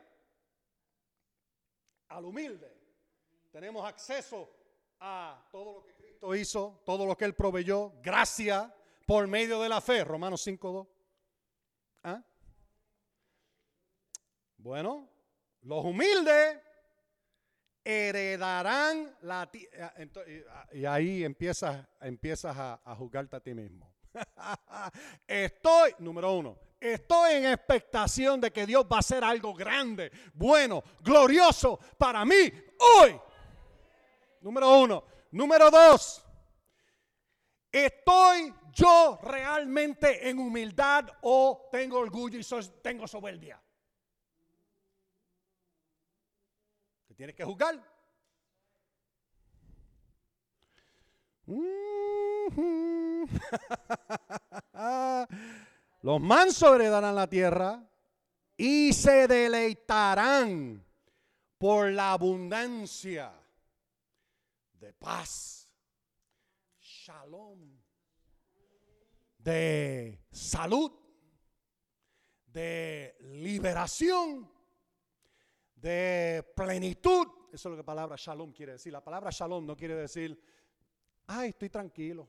[2.08, 2.72] al humilde.
[3.50, 4.50] Tenemos acceso
[5.00, 5.93] a todo lo que
[6.36, 8.74] Hizo, todo lo que Él proveyó, gracia
[9.06, 10.04] por medio de la fe.
[10.04, 10.86] Romanos 5.2.
[12.02, 12.22] ¿Ah?
[14.56, 15.08] Bueno,
[15.62, 16.58] los humildes
[17.84, 19.94] heredarán la tierra.
[20.50, 23.94] Ah, y ahí empiezas, empiezas a juzgarte a ti mismo.
[25.26, 30.82] Estoy, número uno, estoy en expectación de que Dios va a hacer algo grande, bueno,
[31.00, 32.52] glorioso para mí
[32.98, 33.20] hoy.
[34.40, 35.13] Número uno.
[35.34, 36.24] Número dos.
[37.72, 42.46] ¿Estoy yo realmente en humildad o tengo orgullo y
[42.80, 43.60] tengo soberbia?
[47.08, 47.82] Te tienes que juzgar.
[56.02, 57.82] Los mansos heredarán la tierra
[58.56, 60.86] y se deleitarán
[61.58, 63.32] por la abundancia
[64.84, 65.66] de paz,
[66.78, 67.80] shalom,
[69.38, 70.92] de salud,
[72.46, 74.50] de liberación,
[75.74, 77.26] de plenitud.
[77.50, 78.92] Eso es lo que la palabra shalom quiere decir.
[78.92, 80.38] La palabra shalom no quiere decir,
[81.28, 82.28] ay, estoy tranquilo.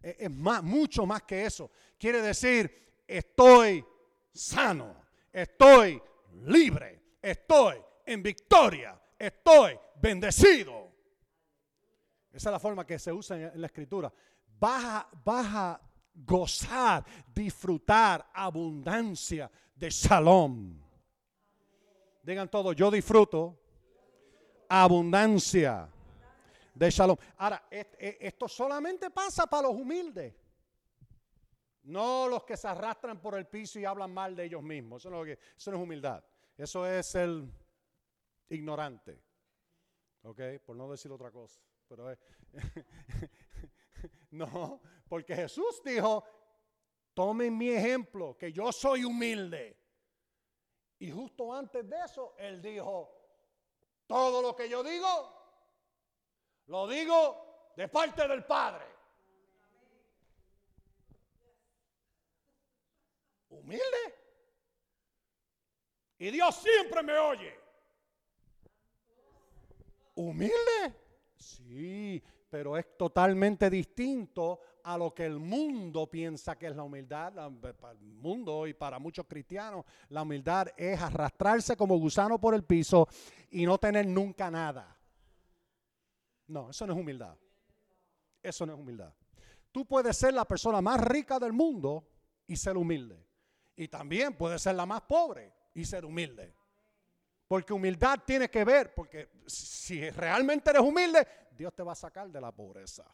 [0.00, 1.70] Es, es más, mucho más que eso.
[1.98, 3.84] Quiere decir, estoy
[4.32, 10.92] sano, estoy libre, estoy en victoria, estoy bendecido.
[12.32, 14.12] Esa es la forma que se usa en la escritura.
[14.58, 15.80] Vas a,
[16.18, 20.80] gozar, disfrutar abundancia de shalom.
[22.22, 23.58] Digan todo, yo disfruto
[24.68, 25.88] abundancia
[26.74, 27.16] de shalom.
[27.36, 30.34] Ahora, esto solamente pasa para los humildes.
[31.82, 35.02] No los que se arrastran por el piso y hablan mal de ellos mismos.
[35.02, 36.24] Eso no es humildad.
[36.56, 37.50] Eso es el
[38.48, 39.22] ignorante.
[40.22, 40.40] ¿Ok?
[40.64, 41.60] Por no decir otra cosa.
[41.88, 42.16] Pero
[44.30, 46.24] no, porque Jesús dijo,
[47.14, 49.80] tomen mi ejemplo, que yo soy humilde.
[50.98, 53.12] Y justo antes de eso, Él dijo,
[54.06, 55.32] todo lo que yo digo,
[56.66, 58.86] lo digo de parte del Padre.
[63.48, 64.26] Humilde.
[66.18, 67.65] Y Dios siempre me oye.
[70.16, 70.94] Humilde.
[71.36, 77.32] Sí, pero es totalmente distinto a lo que el mundo piensa que es la humildad.
[77.78, 82.64] Para el mundo y para muchos cristianos, la humildad es arrastrarse como gusano por el
[82.64, 83.08] piso
[83.50, 84.96] y no tener nunca nada.
[86.48, 87.36] No, eso no es humildad.
[88.42, 89.12] Eso no es humildad.
[89.72, 92.08] Tú puedes ser la persona más rica del mundo
[92.46, 93.22] y ser humilde.
[93.76, 96.54] Y también puedes ser la más pobre y ser humilde.
[97.48, 102.28] Porque humildad tiene que ver, porque si realmente eres humilde, Dios te va a sacar
[102.28, 103.04] de la pobreza.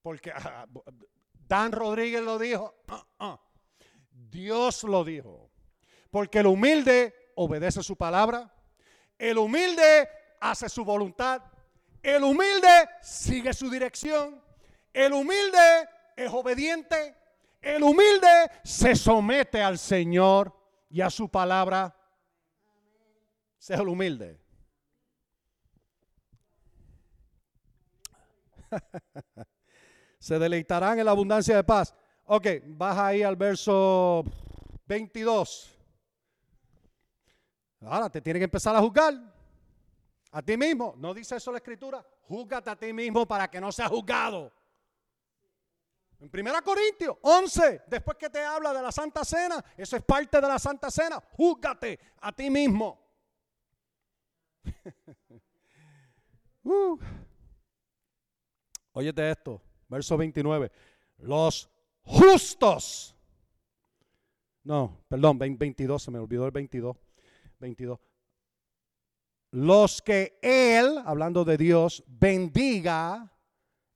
[0.00, 0.66] Porque ah,
[1.32, 3.40] Dan Rodríguez lo dijo, ah, ah.
[4.10, 5.50] Dios lo dijo.
[6.10, 8.50] Porque el humilde obedece su palabra,
[9.18, 10.08] el humilde
[10.40, 11.42] hace su voluntad,
[12.02, 14.42] el humilde sigue su dirección,
[14.92, 17.14] el humilde es obediente,
[17.60, 20.54] el humilde se somete al Señor
[20.88, 21.96] y a su palabra.
[23.58, 24.40] Sea el humilde.
[30.18, 31.94] se deleitarán en la abundancia de paz.
[32.24, 34.24] Ok, baja ahí al verso
[34.86, 35.72] 22.
[37.82, 39.14] Ahora te tiene que empezar a juzgar
[40.32, 40.94] a ti mismo.
[40.96, 42.04] ¿No dice eso la escritura?
[42.22, 44.52] Júzgate a ti mismo para que no seas juzgado.
[46.18, 50.40] En 1 Corintios 11, después que te habla de la Santa Cena, eso es parte
[50.40, 52.98] de la Santa Cena, júzgate a ti mismo.
[56.64, 56.98] uh.
[58.92, 60.72] Óyete esto, verso 29.
[61.18, 61.68] Los
[62.02, 63.14] justos.
[64.62, 66.96] No, perdón, 22, se me olvidó el 22.
[67.58, 68.00] 22.
[69.50, 73.32] Los que Él, hablando de Dios, bendiga,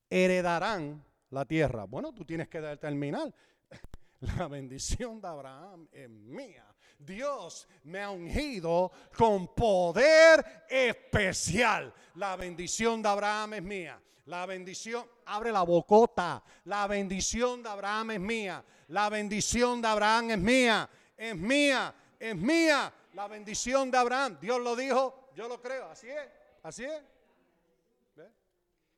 [0.08, 1.84] heredarán la tierra.
[1.84, 3.32] Bueno, tú tienes que determinar.
[4.36, 6.66] La bendición de Abraham es mía.
[6.98, 11.92] Dios me ha ungido con poder especial.
[12.16, 14.02] La bendición de Abraham es mía.
[14.26, 16.42] La bendición, abre la bocota.
[16.64, 18.64] La bendición de Abraham es mía.
[18.88, 20.90] La bendición de Abraham es mía.
[21.16, 21.94] Es mía.
[22.18, 22.92] Es mía.
[23.14, 24.38] La bendición de Abraham.
[24.38, 25.30] Dios lo dijo.
[25.34, 25.88] Yo lo creo.
[25.88, 26.28] Así es.
[26.62, 27.02] Así es.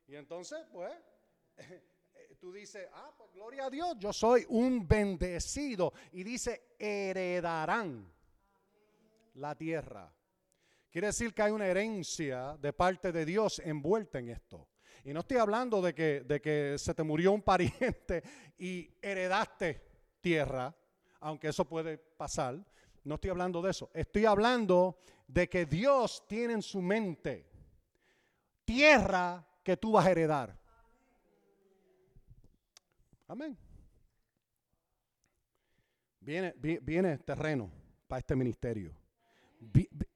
[0.08, 0.92] Y entonces, pues,
[2.43, 5.93] tú dices, ah, pues gloria a Dios, yo soy un bendecido.
[6.11, 8.12] Y dice, heredarán
[9.34, 10.12] la tierra.
[10.90, 14.66] Quiere decir que hay una herencia de parte de Dios envuelta en esto.
[15.05, 18.24] Y no estoy hablando de que, de que se te murió un pariente
[18.59, 19.80] y heredaste
[20.20, 20.74] tierra,
[21.20, 22.59] aunque eso puede pasar.
[23.05, 23.88] No estoy hablando de eso.
[23.95, 27.49] Estoy hablando de que Dios tiene en su mente
[28.64, 30.61] tierra que tú vas a heredar.
[33.28, 33.56] Amén.
[36.20, 37.70] Viene, viene terreno
[38.06, 38.94] para este ministerio.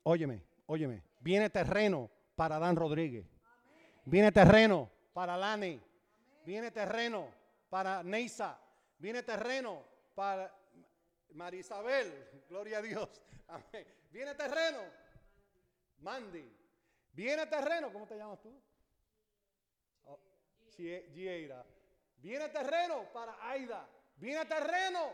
[0.04, 1.02] óyeme, óyeme.
[1.20, 3.26] Viene terreno para Dan Rodríguez.
[4.04, 5.80] Viene terreno para Lani.
[6.44, 7.28] Viene terreno
[7.68, 8.61] para Neisa.
[8.98, 9.82] Viene terreno
[10.14, 10.54] para
[11.34, 12.44] Marisabel.
[12.48, 13.22] Gloria a Dios.
[13.48, 13.86] Amén.
[14.12, 14.78] Viene terreno.
[15.98, 16.52] Mandy.
[17.12, 17.92] Viene terreno.
[17.92, 18.52] ¿Cómo te llamas tú?
[20.04, 20.20] Oh,
[20.76, 21.64] Gieira.
[22.22, 23.86] Viene terreno para Aida.
[24.16, 25.12] Viene terreno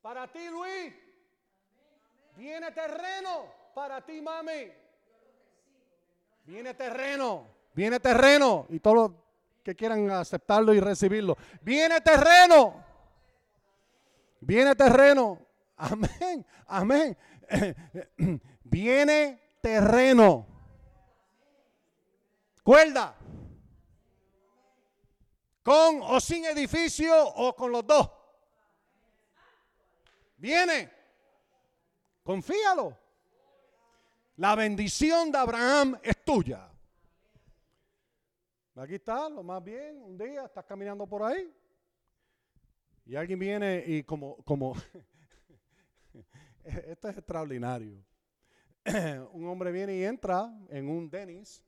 [0.00, 0.94] para ti, Luis.
[2.36, 4.72] Viene terreno para ti, mami.
[6.44, 7.46] Viene terreno.
[7.74, 8.66] Viene terreno.
[8.70, 9.10] Y todos los
[9.62, 11.36] que quieran aceptarlo y recibirlo.
[11.60, 12.84] Viene terreno.
[14.40, 15.38] Viene terreno.
[15.76, 16.46] Amén.
[16.66, 17.16] Amén.
[18.64, 20.46] Viene terreno.
[22.62, 23.14] Cuerda.
[25.68, 28.10] Con o sin edificio o con los dos.
[30.38, 30.90] Viene.
[32.22, 32.96] Confíalo.
[34.36, 36.70] La bendición de Abraham es tuya.
[38.76, 41.52] Aquí está, lo más bien, un día estás caminando por ahí
[43.04, 44.74] y alguien viene y como, como,
[46.64, 48.02] esto es extraordinario.
[49.32, 51.62] un hombre viene y entra en un Denis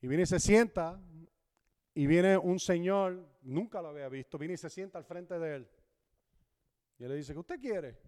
[0.00, 1.00] y viene y se sienta
[1.98, 5.56] y viene un señor, nunca lo había visto, viene y se sienta al frente de
[5.56, 5.68] él.
[6.96, 7.98] Y le dice, ¿qué usted quiere?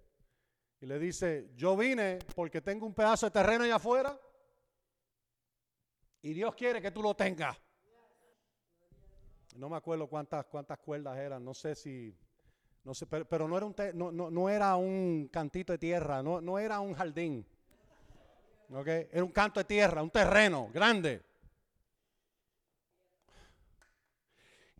[0.81, 4.17] Y le dice, yo vine porque tengo un pedazo de terreno allá afuera
[6.23, 7.61] y Dios quiere que tú lo tengas.
[9.57, 12.17] No me acuerdo cuántas, cuántas cuerdas eran, no sé si,
[12.85, 16.61] no sé, pero, no, era un no, no, era un cantito de tierra, no, no
[16.61, 17.45] era un jardín.
[18.73, 19.09] Okay.
[19.11, 21.29] Era un canto de tierra, un terreno grande.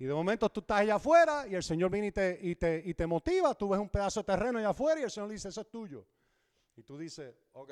[0.01, 2.83] Y de momento tú estás allá afuera y el Señor viene y te, y te,
[2.87, 3.55] y te motiva.
[3.55, 6.07] Tú ves un pedazo de terreno allá afuera y el Señor dice, eso es tuyo.
[6.75, 7.71] Y tú dices, ok,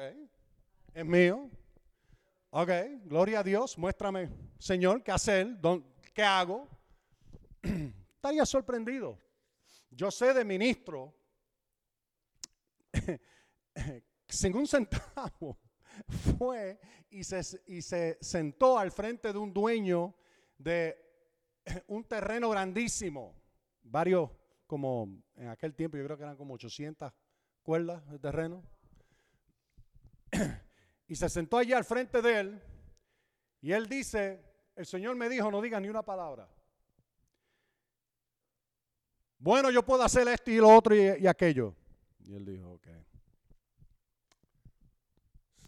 [0.92, 1.48] es mío.
[2.50, 2.70] Ok,
[3.04, 5.56] gloria a Dios, muéstrame, Señor, qué hacer,
[6.12, 6.68] qué hago.
[8.16, 9.18] Estaría sorprendido.
[9.90, 11.14] Yo sé de ministro,
[14.28, 15.58] sin un centavo,
[16.38, 20.14] fue y se, y se sentó al frente de un dueño
[20.58, 21.07] de
[21.88, 23.34] un terreno grandísimo,
[23.82, 24.30] varios,
[24.66, 27.12] como en aquel tiempo yo creo que eran como 800
[27.62, 28.62] cuerdas de terreno.
[31.10, 32.62] Y se sentó allí al frente de él
[33.62, 34.44] y él dice,
[34.76, 36.48] el Señor me dijo, no digas ni una palabra.
[39.38, 41.74] Bueno, yo puedo hacer esto y lo otro y, aquello.
[42.24, 42.88] Y él dijo, ok.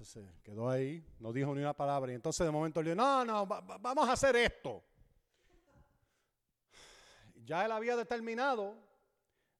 [0.02, 2.10] Se quedó ahí, no dijo ni una palabra.
[2.10, 4.84] Y entonces de momento le dijo, no, no, vamos a hacer esto.
[7.44, 8.76] Ya él había determinado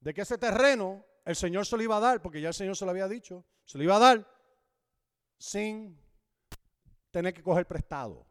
[0.01, 2.77] de que ese terreno el Señor se lo iba a dar, porque ya el Señor
[2.77, 4.27] se lo había dicho, se lo iba a dar
[5.39, 5.99] sin
[7.11, 8.27] tener que coger prestado.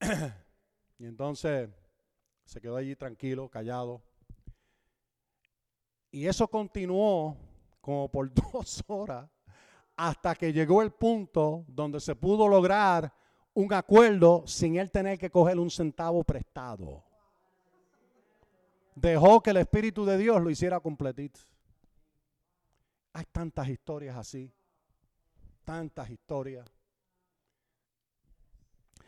[0.98, 1.70] y entonces
[2.44, 4.02] se quedó allí tranquilo, callado.
[6.10, 7.36] Y eso continuó
[7.80, 9.28] como por dos horas
[9.96, 13.12] hasta que llegó el punto donde se pudo lograr
[13.56, 17.02] un acuerdo sin él tener que coger un centavo prestado.
[18.94, 21.40] Dejó que el Espíritu de Dios lo hiciera completito.
[23.12, 24.52] Hay tantas historias así,
[25.64, 26.70] tantas historias.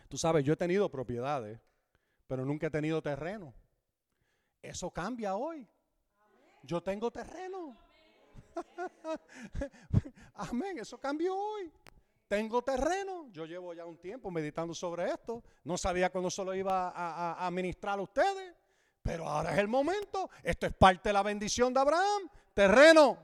[0.09, 1.61] Tú sabes, yo he tenido propiedades
[2.29, 3.55] pero nunca he tenido terreno.
[4.63, 5.67] Eso cambia hoy.
[6.63, 7.75] Yo tengo terreno.
[10.35, 11.73] Amén, eso cambió hoy.
[12.29, 13.29] Tengo terreno.
[13.33, 15.43] Yo llevo ya un tiempo meditando sobre esto.
[15.65, 18.55] No sabía cuándo solo iba a, a, ministrar a ustedes.
[19.03, 20.29] Pero ahora es el momento.
[20.43, 22.29] Esto es parte de la bendición de Abraham.
[22.53, 23.19] Terreno.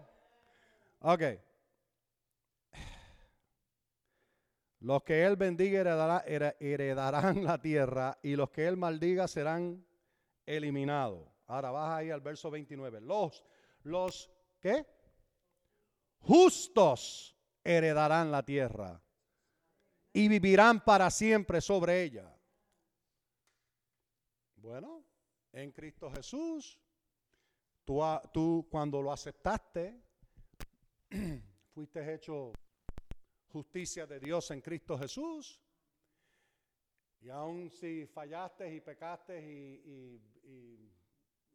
[1.01, 1.23] Ok.
[4.81, 5.81] Los que él bendiga
[6.59, 9.85] heredarán la tierra y los que él maldiga serán
[10.47, 11.29] eliminados.
[11.47, 13.03] Ahora baja ahí al verso 29.
[13.03, 13.45] Los,
[13.83, 14.31] los,
[14.61, 14.87] ¿qué?
[16.21, 17.34] Justos
[17.65, 19.03] heredarán la tierra
[20.13, 22.31] y vivirán para siempre sobre ella.
[24.57, 25.05] Bueno,
[25.53, 26.79] en Cristo Jesús,
[27.85, 30.01] tú, cuando lo aceptaste,
[31.75, 32.53] fuiste hecho
[33.49, 35.61] justicia de Dios en Cristo Jesús.
[37.21, 40.21] Y aun si fallaste y pecaste y,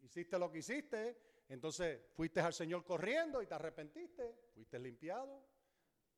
[0.02, 5.46] hiciste lo que hiciste, entonces fuiste al Señor corriendo y te arrepentiste, fuiste limpiado,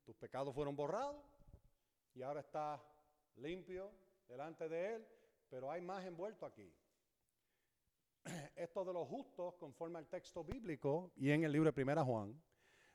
[0.04, 1.16] tus pecados fueron borrados
[2.14, 2.80] y ahora estás
[3.36, 3.90] limpio
[4.28, 5.06] delante de Él,
[5.48, 6.72] pero hay más envuelto aquí.
[8.56, 12.40] Esto de los justos, conforme al texto bíblico y en el libro de Primera Juan,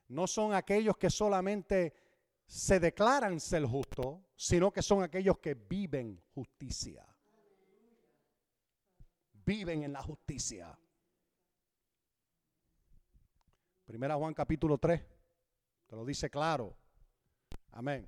[0.10, 1.94] no son aquellos que solamente
[2.46, 7.06] se declaran ser justos, sino que son aquellos que viven justicia.
[9.34, 10.78] Viven en la justicia.
[13.86, 15.02] Primera Juan capítulo 3,
[15.88, 16.76] te lo dice claro.
[17.72, 18.06] Amén.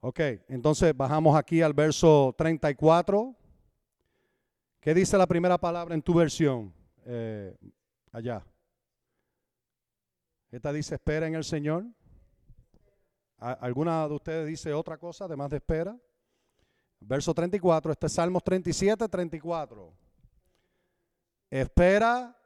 [0.00, 3.34] Ok, entonces bajamos aquí al verso 34.
[4.80, 6.72] ¿Qué dice la primera palabra en tu versión?
[7.04, 7.56] Eh,
[8.12, 8.46] allá.
[10.50, 11.84] Esta dice espera en el Señor.
[13.38, 15.98] ¿Alguna de ustedes dice otra cosa además de espera?
[17.00, 19.92] Verso 34, este es Salmos 37, 34.
[21.50, 22.36] Espera,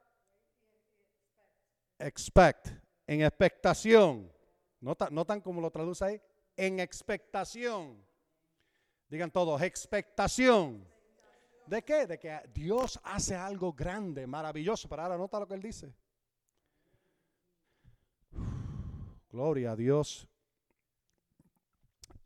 [2.01, 2.69] expect,
[3.07, 4.33] en expectación.
[4.81, 6.21] No, tan como lo traduce ahí,
[6.57, 8.03] en expectación.
[9.09, 10.87] Digan todos, expectación.
[11.67, 12.07] ¿De qué?
[12.07, 14.89] De que Dios hace algo grande, maravilloso.
[14.89, 15.95] Pero ahora nota lo que él dice.
[19.31, 20.27] Gloria a Dios.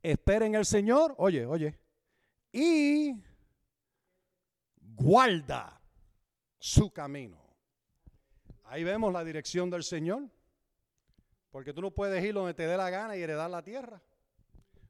[0.02, 1.14] Esperen el Señor.
[1.18, 1.78] Oye, oye.
[2.52, 3.14] Y
[4.80, 5.80] guarda
[6.58, 7.43] su camino.
[8.64, 10.28] Ahí vemos la dirección del Señor.
[11.50, 14.02] Porque tú no puedes ir donde te dé la gana y heredar la tierra.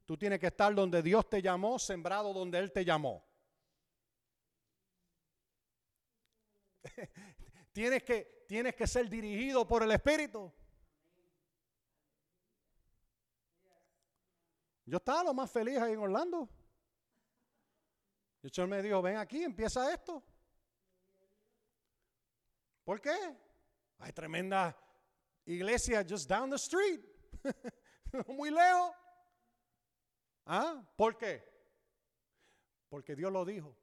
[0.07, 3.25] Tú tienes que estar donde Dios te llamó, sembrado donde Él te llamó.
[7.73, 10.53] tienes, que, tienes que ser dirigido por el Espíritu.
[14.87, 16.49] Yo estaba lo más feliz ahí en Orlando.
[18.43, 20.23] El Señor me dijo, ven aquí, empieza esto.
[22.85, 23.44] ¿Por qué?
[23.99, 24.77] Hay tremenda
[25.47, 27.01] iglesia just down the street.
[28.29, 28.93] Muy lejos.
[30.47, 30.83] ¿Ah?
[30.97, 31.43] ¿Por qué?
[32.89, 33.77] Porque Dios lo dijo.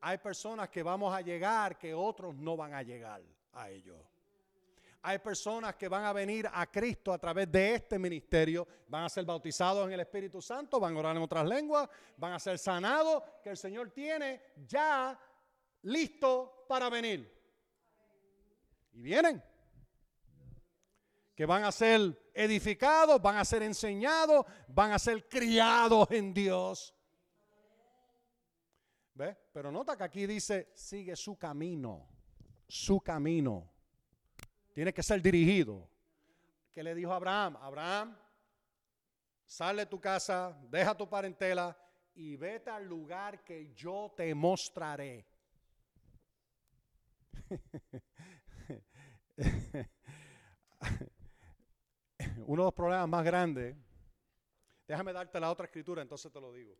[0.00, 3.22] Hay personas que vamos a llegar que otros no van a llegar
[3.52, 3.96] a ellos.
[5.02, 9.08] Hay personas que van a venir a Cristo a través de este ministerio, van a
[9.08, 12.58] ser bautizados en el Espíritu Santo, van a orar en otras lenguas, van a ser
[12.58, 15.16] sanados, que el Señor tiene ya
[15.82, 17.35] listo para venir.
[18.96, 19.42] Y vienen.
[21.34, 26.94] Que van a ser edificados, van a ser enseñados, van a ser criados en Dios.
[29.12, 29.36] ¿Ve?
[29.52, 32.08] Pero nota que aquí dice, sigue su camino,
[32.66, 33.70] su camino.
[34.72, 35.86] Tiene que ser dirigido.
[36.72, 37.56] ¿Qué le dijo Abraham?
[37.60, 38.16] Abraham,
[39.44, 41.76] sale de tu casa, deja tu parentela
[42.14, 45.26] y vete al lugar que yo te mostraré.
[52.46, 53.76] Uno de los problemas más grandes,
[54.86, 56.76] déjame darte la otra escritura, entonces te lo digo.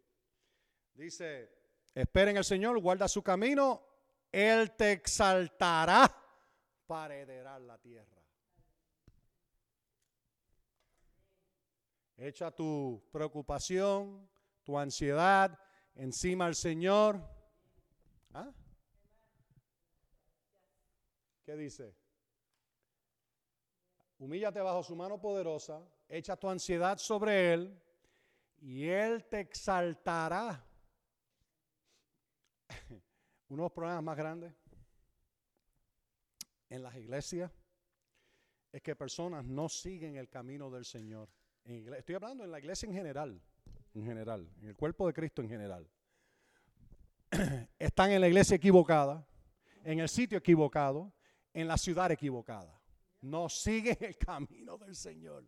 [0.94, 1.50] Dice,
[1.94, 3.86] esperen el Señor, guarda su camino,
[4.32, 6.14] Él te exaltará
[6.86, 8.16] para heredar la tierra.
[12.16, 14.26] Echa tu preocupación,
[14.64, 15.58] tu ansiedad
[15.94, 17.20] encima al Señor.
[18.32, 18.50] ¿Ah?
[21.44, 21.94] ¿Qué dice?
[24.18, 27.78] Humíllate bajo su mano poderosa, echa tu ansiedad sobre Él
[28.58, 30.64] y Él te exaltará.
[33.48, 34.54] Uno de los problemas más grandes
[36.68, 37.52] en las iglesias
[38.72, 41.28] es que personas no siguen el camino del Señor.
[41.64, 43.40] estoy hablando en la iglesia en general,
[43.94, 45.88] en general, en el cuerpo de Cristo en general.
[47.78, 49.26] Están en la iglesia equivocada,
[49.84, 51.12] en el sitio equivocado,
[51.52, 52.75] en la ciudad equivocada.
[53.26, 55.44] No siguen el camino del Señor.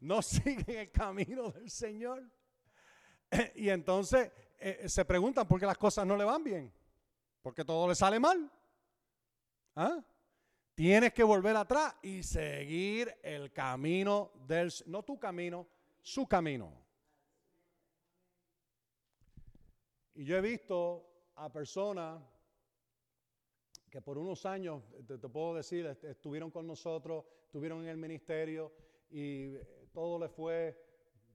[0.00, 2.30] No siguen el camino del Señor.
[3.54, 6.72] Y entonces eh, se preguntan por qué las cosas no le van bien.
[7.40, 8.50] Porque todo le sale mal.
[9.76, 10.04] ¿Ah?
[10.74, 15.66] Tienes que volver atrás y seguir el camino del, no tu camino,
[16.02, 16.70] su camino.
[20.14, 22.20] Y yo he visto a personas
[23.90, 28.72] que por unos años, te, puedo decir, estuvieron con nosotros, estuvieron en el ministerio
[29.10, 29.56] y
[29.92, 30.80] todo le fue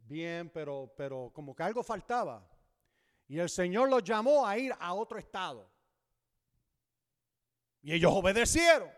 [0.07, 2.49] bien, pero, pero como que algo faltaba.
[3.27, 5.69] Y el Señor los llamó a ir a otro estado.
[7.81, 8.89] Y ellos obedecieron.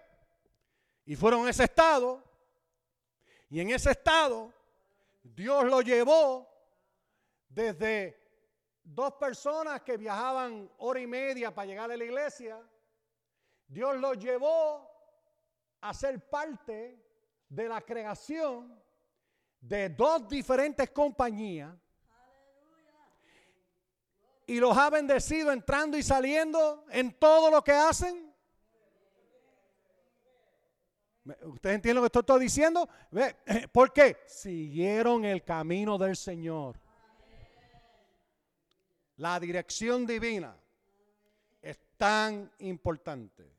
[1.05, 2.23] Y fueron a ese estado.
[3.49, 4.53] Y en ese estado
[5.23, 6.47] Dios lo llevó
[7.49, 8.19] desde
[8.83, 12.61] dos personas que viajaban hora y media para llegar a la iglesia.
[13.67, 14.89] Dios lo llevó
[15.81, 17.03] a ser parte
[17.49, 18.81] de la creación
[19.59, 21.75] de dos diferentes compañías.
[24.45, 28.33] Y los ha bendecido entrando y saliendo en todo lo que hacen.
[31.41, 32.87] ¿Ustedes entienden lo que estoy diciendo?
[33.73, 34.17] ¿Por qué?
[34.25, 36.79] Siguieron el camino del Señor.
[39.17, 40.55] La dirección divina
[41.61, 43.56] es tan importante.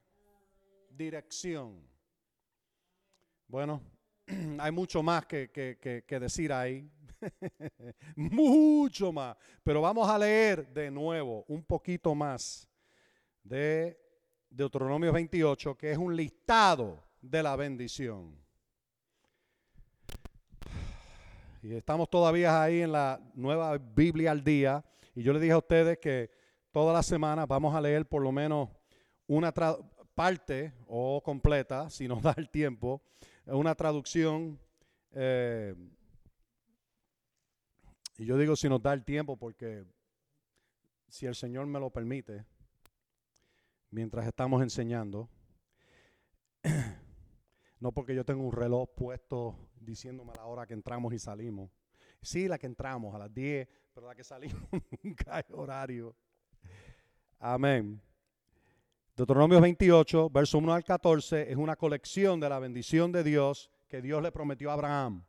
[0.98, 1.80] Dirección.
[3.46, 3.80] Bueno,
[4.58, 6.90] hay mucho más que, que decir ahí.
[8.16, 9.36] mucho más.
[9.62, 12.68] Pero vamos a leer de nuevo un poquito más
[13.44, 13.96] de
[14.50, 18.36] Deuteronomio 28, que es un listado de la bendición.
[21.62, 24.84] Y estamos todavía ahí en la nueva Biblia al día.
[25.14, 26.28] Y yo le dije a ustedes que
[26.72, 28.68] toda la semana vamos a leer por lo menos
[29.28, 29.52] una
[30.18, 33.00] parte o completa, si nos da el tiempo,
[33.46, 34.58] una traducción
[35.12, 35.76] eh,
[38.18, 39.84] Y yo digo si nos da el tiempo porque
[41.06, 42.44] si el Señor me lo permite,
[43.90, 45.28] mientras estamos enseñando,
[47.78, 51.70] no porque yo tengo un reloj puesto diciéndome la hora que entramos y salimos.
[52.20, 54.68] Sí, la que entramos a las 10, pero la que salimos
[55.04, 56.16] nunca hay horario.
[57.38, 58.07] Amén.
[59.18, 64.00] Deuteronomio 28, verso 1 al 14, es una colección de la bendición de Dios que
[64.00, 65.24] Dios le prometió a Abraham.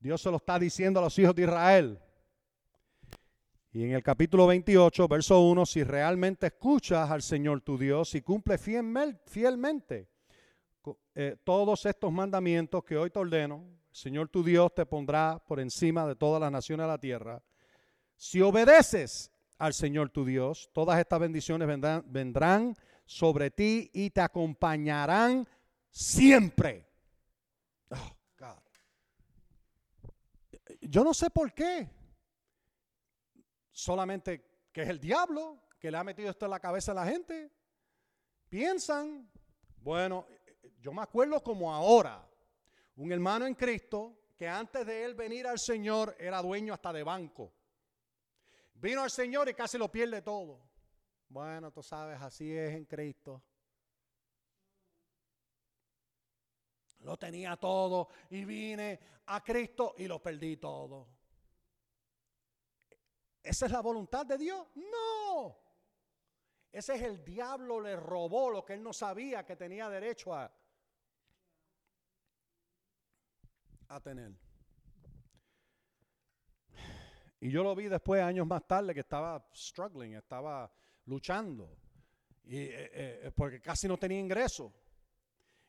[0.00, 1.98] Dios se lo está diciendo a los hijos de Israel.
[3.70, 8.22] Y en el capítulo 28, verso 1, si realmente escuchas al Señor tu Dios y
[8.22, 8.62] cumples
[9.26, 10.08] fielmente
[11.14, 15.60] eh, todos estos mandamientos que hoy te ordeno, el Señor tu Dios te pondrá por
[15.60, 17.42] encima de todas las naciones de la tierra.
[18.16, 22.74] Si obedeces al Señor tu Dios, todas estas bendiciones vendrán, vendrán
[23.12, 25.46] sobre ti y te acompañarán
[25.90, 26.88] siempre.
[27.90, 28.16] Oh,
[30.80, 31.88] Yo no sé por qué
[33.70, 37.06] solamente que es el diablo que le ha metido esto en la cabeza a la
[37.06, 37.52] gente.
[38.48, 39.30] Piensan,
[39.76, 40.26] bueno,
[40.80, 42.26] yo me acuerdo como ahora,
[42.96, 47.02] un hermano en Cristo que antes de él venir al Señor era dueño hasta de
[47.02, 47.52] banco.
[48.74, 50.71] Vino al Señor y casi lo pierde todo.
[51.32, 53.42] Bueno, tú sabes, así es en Cristo.
[56.98, 61.08] Lo tenía todo y vine a Cristo y lo perdí todo.
[63.42, 64.68] ¿Esa es la voluntad de Dios?
[64.74, 65.58] No.
[66.70, 70.52] Ese es el diablo le robó lo que él no sabía que tenía derecho a,
[73.88, 74.32] a tener.
[77.40, 80.70] Y yo lo vi después, años más tarde, que estaba struggling, estaba
[81.06, 81.76] luchando,
[82.44, 84.72] y, eh, eh, porque casi no tenía ingreso.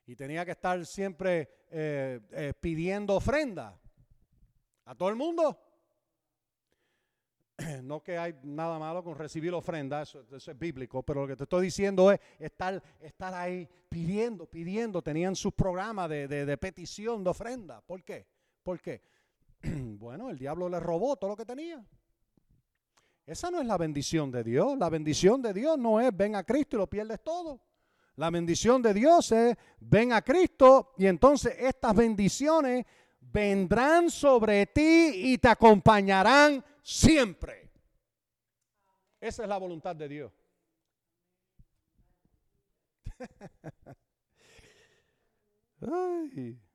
[0.06, 3.80] Y tenía que estar siempre eh, pidiendo ofrenda
[4.86, 5.58] a todo el mundo.
[7.84, 11.44] no que hay nada malo con recibir ofrenda, eso, es bíblico, pero lo que te
[11.44, 15.02] estoy diciendo es estar, estar ahí pidiendo, pidiendo.
[15.02, 17.82] Tenían sus programas de, de, petición de ofrenda.
[17.82, 18.26] ¿Por qué?
[18.62, 19.02] ¿Por qué?
[19.62, 21.86] bueno, el diablo le robó todo lo que tenía.
[23.26, 24.78] Esa no es la bendición de Dios.
[24.78, 27.62] La bendición de Dios no es ven a Cristo y lo pierdes todo.
[28.16, 32.86] La bendición de Dios es ven a Cristo y entonces estas bendiciones
[33.20, 37.72] vendrán sobre ti y te acompañarán siempre.
[39.20, 40.32] Esa es la voluntad de Dios.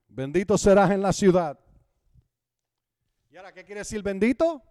[0.08, 1.58] bendito serás en la ciudad.
[3.30, 4.62] ¿Y ahora qué quiere decir bendito?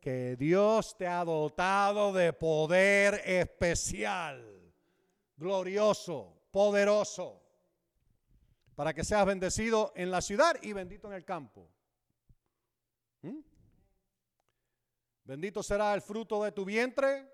[0.00, 4.72] Que Dios te ha dotado de poder especial,
[5.36, 7.42] glorioso, poderoso,
[8.74, 11.70] para que seas bendecido en la ciudad y bendito en el campo.
[13.22, 13.40] ¿Mm?
[15.24, 17.30] Bendito será el fruto de tu vientre.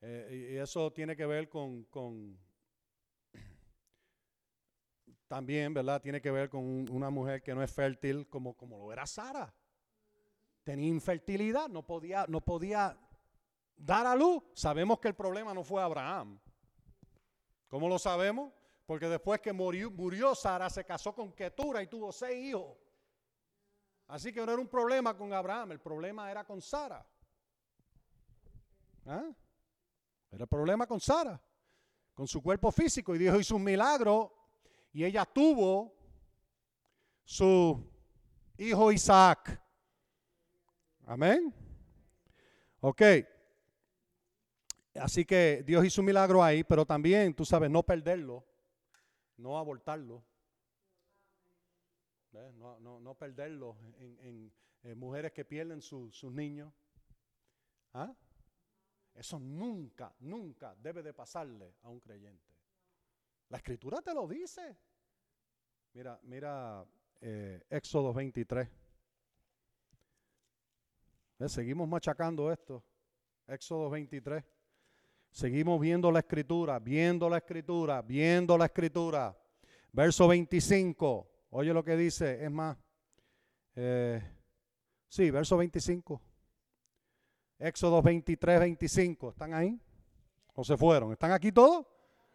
[0.00, 1.86] Eh, y eso tiene que ver con,
[5.26, 6.00] también, ¿verdad?
[6.00, 9.54] Tiene que ver con una mujer que no es fértil como, como lo era Sara.
[10.68, 12.94] Tenía infertilidad, no podía, no podía
[13.74, 14.42] dar a luz.
[14.52, 16.38] Sabemos que el problema no fue Abraham.
[17.68, 18.52] ¿Cómo lo sabemos?
[18.84, 22.76] Porque después que murió, murió Sara, se casó con Ketura y tuvo seis hijos.
[24.08, 27.02] Así que no era un problema con Abraham, el problema era con Sara.
[29.06, 29.24] ¿Ah?
[30.30, 31.40] Era el problema con Sara,
[32.12, 33.14] con su cuerpo físico.
[33.14, 34.34] Y Dios hizo un milagro
[34.92, 35.94] y ella tuvo
[37.24, 37.90] su
[38.58, 39.62] hijo Isaac.
[41.08, 41.54] Amén.
[42.80, 43.00] Ok.
[44.96, 48.44] Así que Dios hizo un milagro ahí, pero también, tú sabes, no perderlo,
[49.38, 50.22] no abortarlo.
[52.58, 54.52] No, no, perderlo en,
[54.98, 56.74] mujeres que pierden sus niños.
[57.94, 58.14] ¿Ah?
[59.14, 62.52] Eso nunca, nunca debe de pasarle a un creyente.
[63.48, 64.76] La escritura te lo dice.
[65.94, 66.86] Mira, mira
[67.22, 68.68] eh, Éxodo 23.
[71.46, 72.82] Seguimos machacando esto.
[73.46, 74.44] Éxodo 23.
[75.30, 79.36] Seguimos viendo la escritura, viendo la escritura, viendo la escritura.
[79.92, 81.30] Verso 25.
[81.50, 82.76] Oye lo que dice, es más.
[83.76, 84.20] Eh,
[85.08, 86.20] sí, verso 25.
[87.58, 89.30] Éxodo 23, 25.
[89.30, 89.80] ¿Están ahí?
[90.54, 91.12] ¿O se fueron?
[91.12, 91.86] ¿Están aquí todos?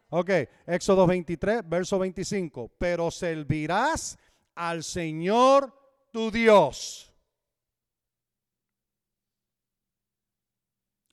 [0.08, 0.30] Ok,
[0.66, 2.72] Éxodo 23, verso 25.
[2.78, 4.18] Pero servirás
[4.54, 5.72] al Señor
[6.10, 7.13] tu Dios.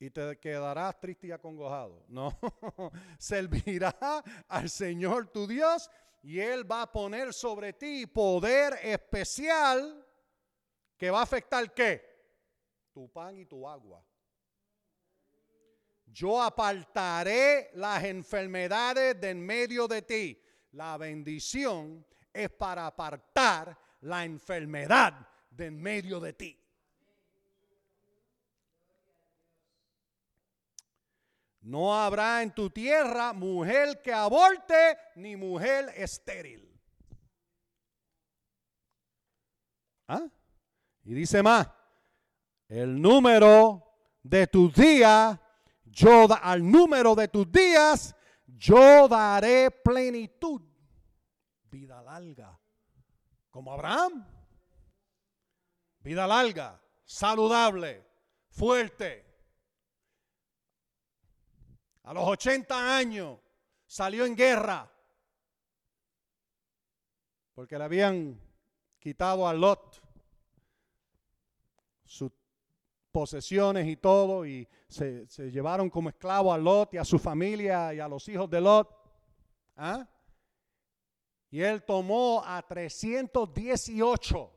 [0.01, 2.03] Y te quedarás triste y acongojado.
[2.09, 2.35] No,
[3.19, 3.95] servirá
[4.47, 5.91] al Señor tu Dios
[6.23, 10.03] y Él va a poner sobre ti poder especial
[10.97, 12.01] que va a afectar qué?
[12.91, 14.03] Tu pan y tu agua.
[16.07, 20.43] Yo apartaré las enfermedades de en medio de ti.
[20.71, 22.03] La bendición
[22.33, 26.60] es para apartar la enfermedad de en medio de ti.
[31.61, 36.67] No habrá en tu tierra mujer que aborte ni mujer estéril.
[40.07, 40.27] ¿Ah?
[41.03, 41.69] Y dice más,
[42.67, 43.83] el número
[44.23, 45.39] de tus días,
[45.85, 48.15] yo al número de tus días,
[48.45, 50.61] yo daré plenitud,
[51.69, 52.59] vida larga,
[53.49, 54.25] como Abraham.
[55.99, 58.03] Vida larga, saludable,
[58.49, 59.30] fuerte,
[62.03, 63.39] a los 80 años
[63.85, 64.91] salió en guerra
[67.53, 68.39] porque le habían
[68.99, 70.01] quitado a Lot
[72.05, 72.31] sus
[73.11, 77.99] posesiones y todo y se, llevaron como esclavo a Lot y a su familia y
[77.99, 78.89] a los hijos de Lot.
[79.75, 80.07] ¿Ah?
[81.49, 84.53] Y él tomó a 318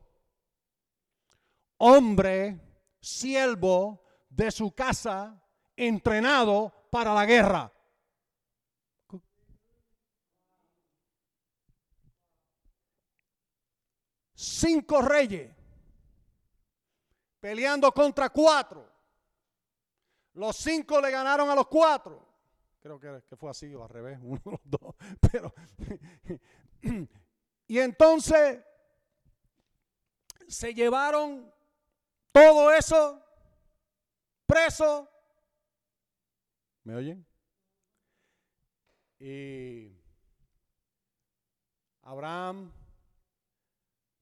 [1.78, 2.56] hombres,
[3.00, 5.42] siervo de su casa,
[5.76, 7.72] entrenado para la guerra.
[14.32, 15.52] Cinco reyes
[17.40, 18.88] peleando contra cuatro.
[20.34, 22.28] Los cinco le ganaron a los cuatro.
[22.78, 24.94] Creo que, fue así o al revés, uno, los dos.
[25.32, 25.52] Pero,
[27.66, 28.64] y entonces
[30.46, 31.52] se llevaron
[32.30, 33.20] todo eso
[34.46, 35.10] preso
[36.84, 37.26] ¿Me oyen?
[39.18, 39.90] Y
[42.02, 42.70] Abraham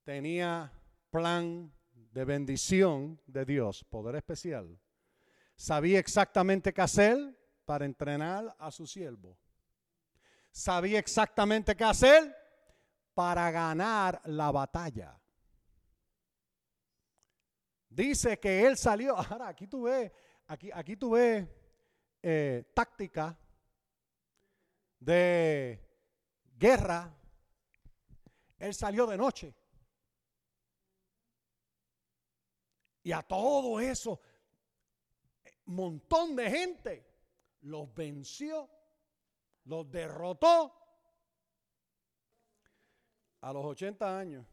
[0.04, 0.72] tenía
[1.10, 4.80] plan de bendición de Dios, poder especial.
[5.56, 9.36] Sabía exactamente qué hacer para entrenar a su siervo.
[10.52, 12.36] Sabía exactamente qué hacer
[13.12, 15.20] para ganar la batalla.
[17.88, 20.12] Dice que él salió, ahora aquí tú ves,
[20.46, 21.48] aquí, aquí tú ves
[22.22, 23.38] eh, táctica
[24.98, 25.78] de
[26.56, 27.12] guerra,
[28.58, 29.54] él salió de noche.
[33.04, 34.20] Y a todo eso,
[35.66, 37.06] montón de gente
[37.62, 38.68] los venció,
[39.64, 40.72] los derrotó
[43.40, 44.46] a los 80 años.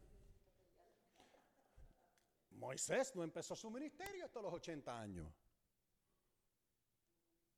[2.50, 5.32] Moisés no empezó su ministerio hasta los 80 años.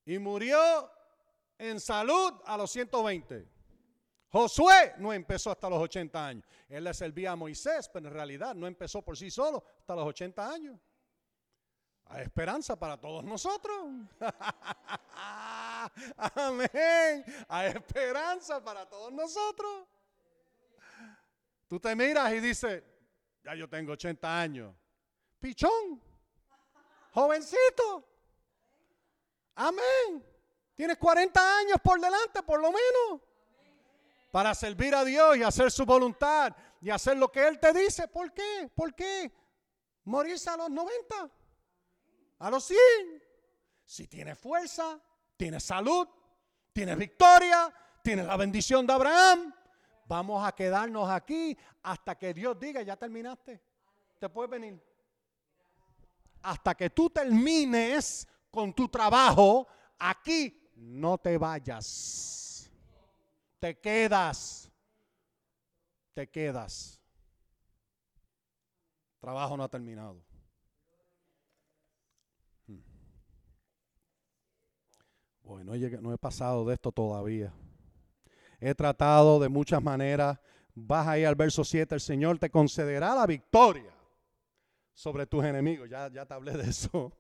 [0.04, 0.90] Y murió
[1.58, 3.48] en salud a los 120.
[4.28, 6.44] Josué no empezó hasta los 80 años.
[6.68, 10.06] Él le servía a Moisés, pero en realidad no empezó por sí solo hasta los
[10.06, 10.80] 80 años.
[12.06, 13.76] Hay esperanza para todos nosotros.
[16.16, 17.24] Amén.
[17.48, 19.86] Hay esperanza para todos nosotros.
[21.68, 22.82] Tú te miras y dices,
[23.44, 24.74] ya yo tengo 80 años.
[25.38, 26.02] Pichón,
[27.12, 28.11] jovencito.
[29.54, 30.24] Amén.
[30.74, 33.20] Tienes 40 años por delante, por lo menos.
[34.30, 38.08] Para servir a Dios y hacer su voluntad y hacer lo que Él te dice.
[38.08, 38.70] ¿Por qué?
[38.74, 39.30] ¿Por qué?
[40.04, 41.30] Morirse a los 90,
[42.38, 42.78] a los 100.
[43.84, 44.98] Si tienes fuerza,
[45.36, 46.08] tienes salud,
[46.72, 47.72] tienes victoria,
[48.02, 49.54] tienes la bendición de Abraham.
[50.06, 53.62] Vamos a quedarnos aquí hasta que Dios diga, ya terminaste.
[54.18, 54.82] Te puedes venir.
[56.42, 59.66] Hasta que tú termines con tu trabajo,
[59.98, 62.70] aquí no te vayas.
[63.58, 64.70] Te quedas.
[66.12, 67.00] Te quedas.
[69.18, 70.22] Trabajo no ha terminado.
[72.66, 72.82] Hmm.
[75.42, 77.52] Bueno, no he pasado de esto todavía.
[78.60, 80.38] He tratado de muchas maneras.
[80.74, 83.92] Vas ahí al verso 7, el Señor te concederá la victoria
[84.92, 85.88] sobre tus enemigos.
[85.88, 87.12] Ya, ya te hablé de eso.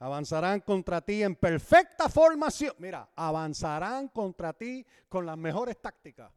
[0.00, 2.74] Avanzarán contra ti en perfecta formación.
[2.78, 6.32] Mira, avanzarán contra ti con las mejores tácticas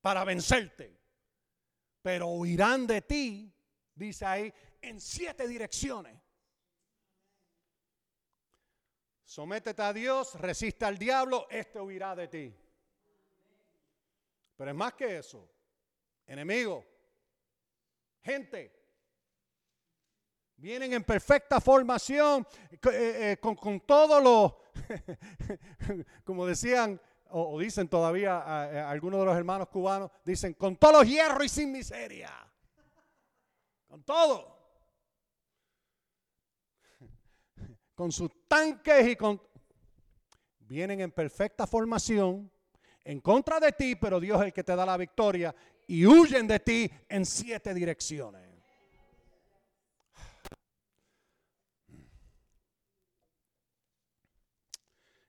[0.00, 0.98] para vencerte.
[2.00, 3.54] Pero huirán de ti,
[3.94, 6.18] dice ahí, en siete direcciones.
[9.22, 12.56] Sométete a Dios, resiste al diablo, este huirá de ti.
[14.56, 15.48] Pero es más que eso.
[16.26, 16.84] Enemigo,
[18.22, 18.81] gente,
[20.62, 22.78] Vienen en perfecta formación, eh,
[23.32, 24.52] eh, con, con todos los,
[26.24, 31.46] como decían o, dicen todavía algunos de los hermanos cubanos, dicen, con todos los hierros
[31.46, 32.30] y sin miseria.
[33.88, 34.56] Con todo.
[37.96, 39.42] Con sus tanques y con...
[40.60, 42.48] Vienen en perfecta formación
[43.02, 45.52] en contra de ti, pero Dios es el que te da la victoria
[45.88, 48.51] y huyen de ti en siete direcciones.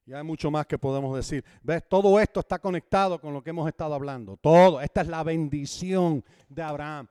[0.06, 1.44] Y hay mucho más que podemos decir.
[1.62, 1.88] ¿Ves?
[1.88, 4.38] Todo esto está conectado con lo que hemos estado hablando.
[4.38, 4.82] Todo.
[4.82, 7.08] Esta es la bendición de Abraham.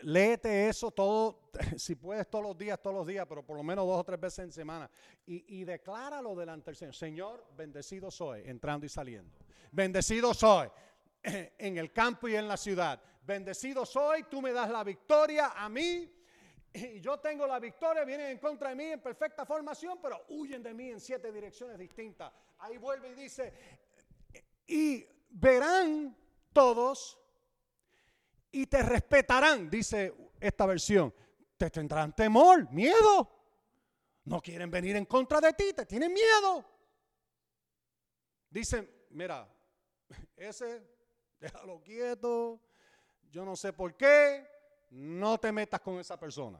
[0.00, 3.84] Léete eso todo, si puedes todos los días, todos los días, pero por lo menos
[3.84, 4.88] dos o tres veces en semana.
[5.26, 6.94] Y, y decláralo delante del Señor.
[6.94, 9.36] Señor, bendecido soy, entrando y saliendo.
[9.72, 10.68] Bendecido soy
[11.22, 13.02] en el campo y en la ciudad.
[13.26, 16.08] Bendecido soy, tú me das la victoria a mí
[16.96, 20.62] y yo tengo la victoria, vienen en contra de mí en perfecta formación, pero huyen
[20.62, 22.32] de mí en siete direcciones distintas.
[22.58, 23.52] Ahí vuelve y dice,
[24.66, 26.16] y verán
[26.52, 27.18] todos
[28.50, 31.14] y te respetarán, dice esta versión.
[31.56, 33.30] Te tendrán temor, miedo.
[34.24, 36.64] No quieren venir en contra de ti, te tienen miedo.
[38.50, 39.48] Dicen, mira,
[40.36, 40.82] ese,
[41.40, 42.60] déjalo quieto,
[43.30, 44.46] yo no sé por qué,
[44.90, 46.58] no te metas con esa persona.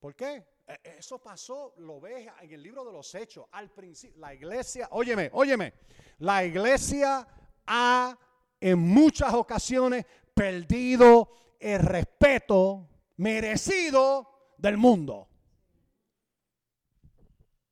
[0.00, 0.44] ¿Por qué?
[0.66, 4.88] E, eso pasó, lo ves en el libro de los hechos, al principio, la iglesia,
[4.90, 5.74] óyeme, óyeme,
[6.18, 7.26] la iglesia
[7.66, 8.18] ha
[8.60, 10.04] en muchas ocasiones
[10.34, 15.28] perdido el respeto merecido del mundo.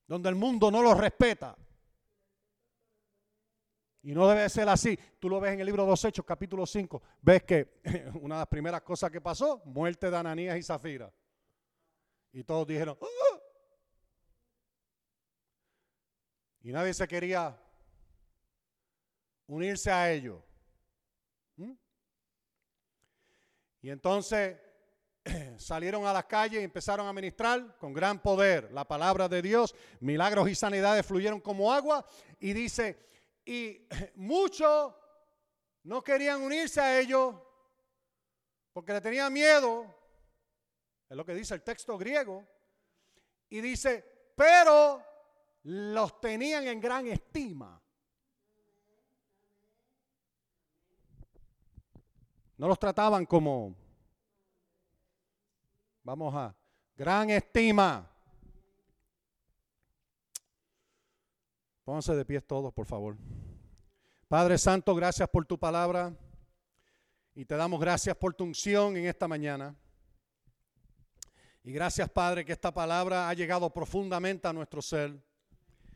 [0.06, 1.56] Donde el mundo no lo respeta.
[4.02, 4.98] Y no debe ser así.
[5.18, 7.02] Tú lo ves en el libro de los Hechos, capítulo 5.
[7.22, 7.80] Ves que
[8.20, 11.10] una de las primeras cosas que pasó, muerte de Ananías y Zafira.
[12.34, 13.40] Y todos dijeron, ¡Ah!".
[16.62, 17.56] y nadie se quería
[19.46, 20.42] unirse a ellos.
[21.54, 21.74] ¿Mm?
[23.82, 24.58] Y entonces
[25.58, 29.72] salieron a las calles y empezaron a ministrar con gran poder la palabra de Dios.
[30.00, 32.04] Milagros y sanidades fluyeron como agua.
[32.40, 32.98] Y dice,
[33.44, 33.86] y
[34.16, 34.92] muchos
[35.84, 37.36] no querían unirse a ellos
[38.72, 40.03] porque le tenían miedo.
[41.14, 42.44] Es lo que dice el texto griego.
[43.48, 45.00] Y dice, pero
[45.62, 47.80] los tenían en gran estima.
[52.56, 53.76] No los trataban como,
[56.02, 56.52] vamos a,
[56.96, 58.10] gran estima.
[61.84, 63.16] Pónganse de pie todos, por favor.
[64.26, 66.12] Padre Santo, gracias por tu palabra
[67.36, 69.76] y te damos gracias por tu unción en esta mañana.
[71.66, 75.18] Y gracias, Padre, que esta palabra ha llegado profundamente a nuestro ser.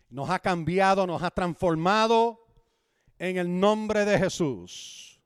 [0.08, 2.42] Nos ha cambiado, nos ha transformado
[3.18, 5.17] en el nombre de Jesús.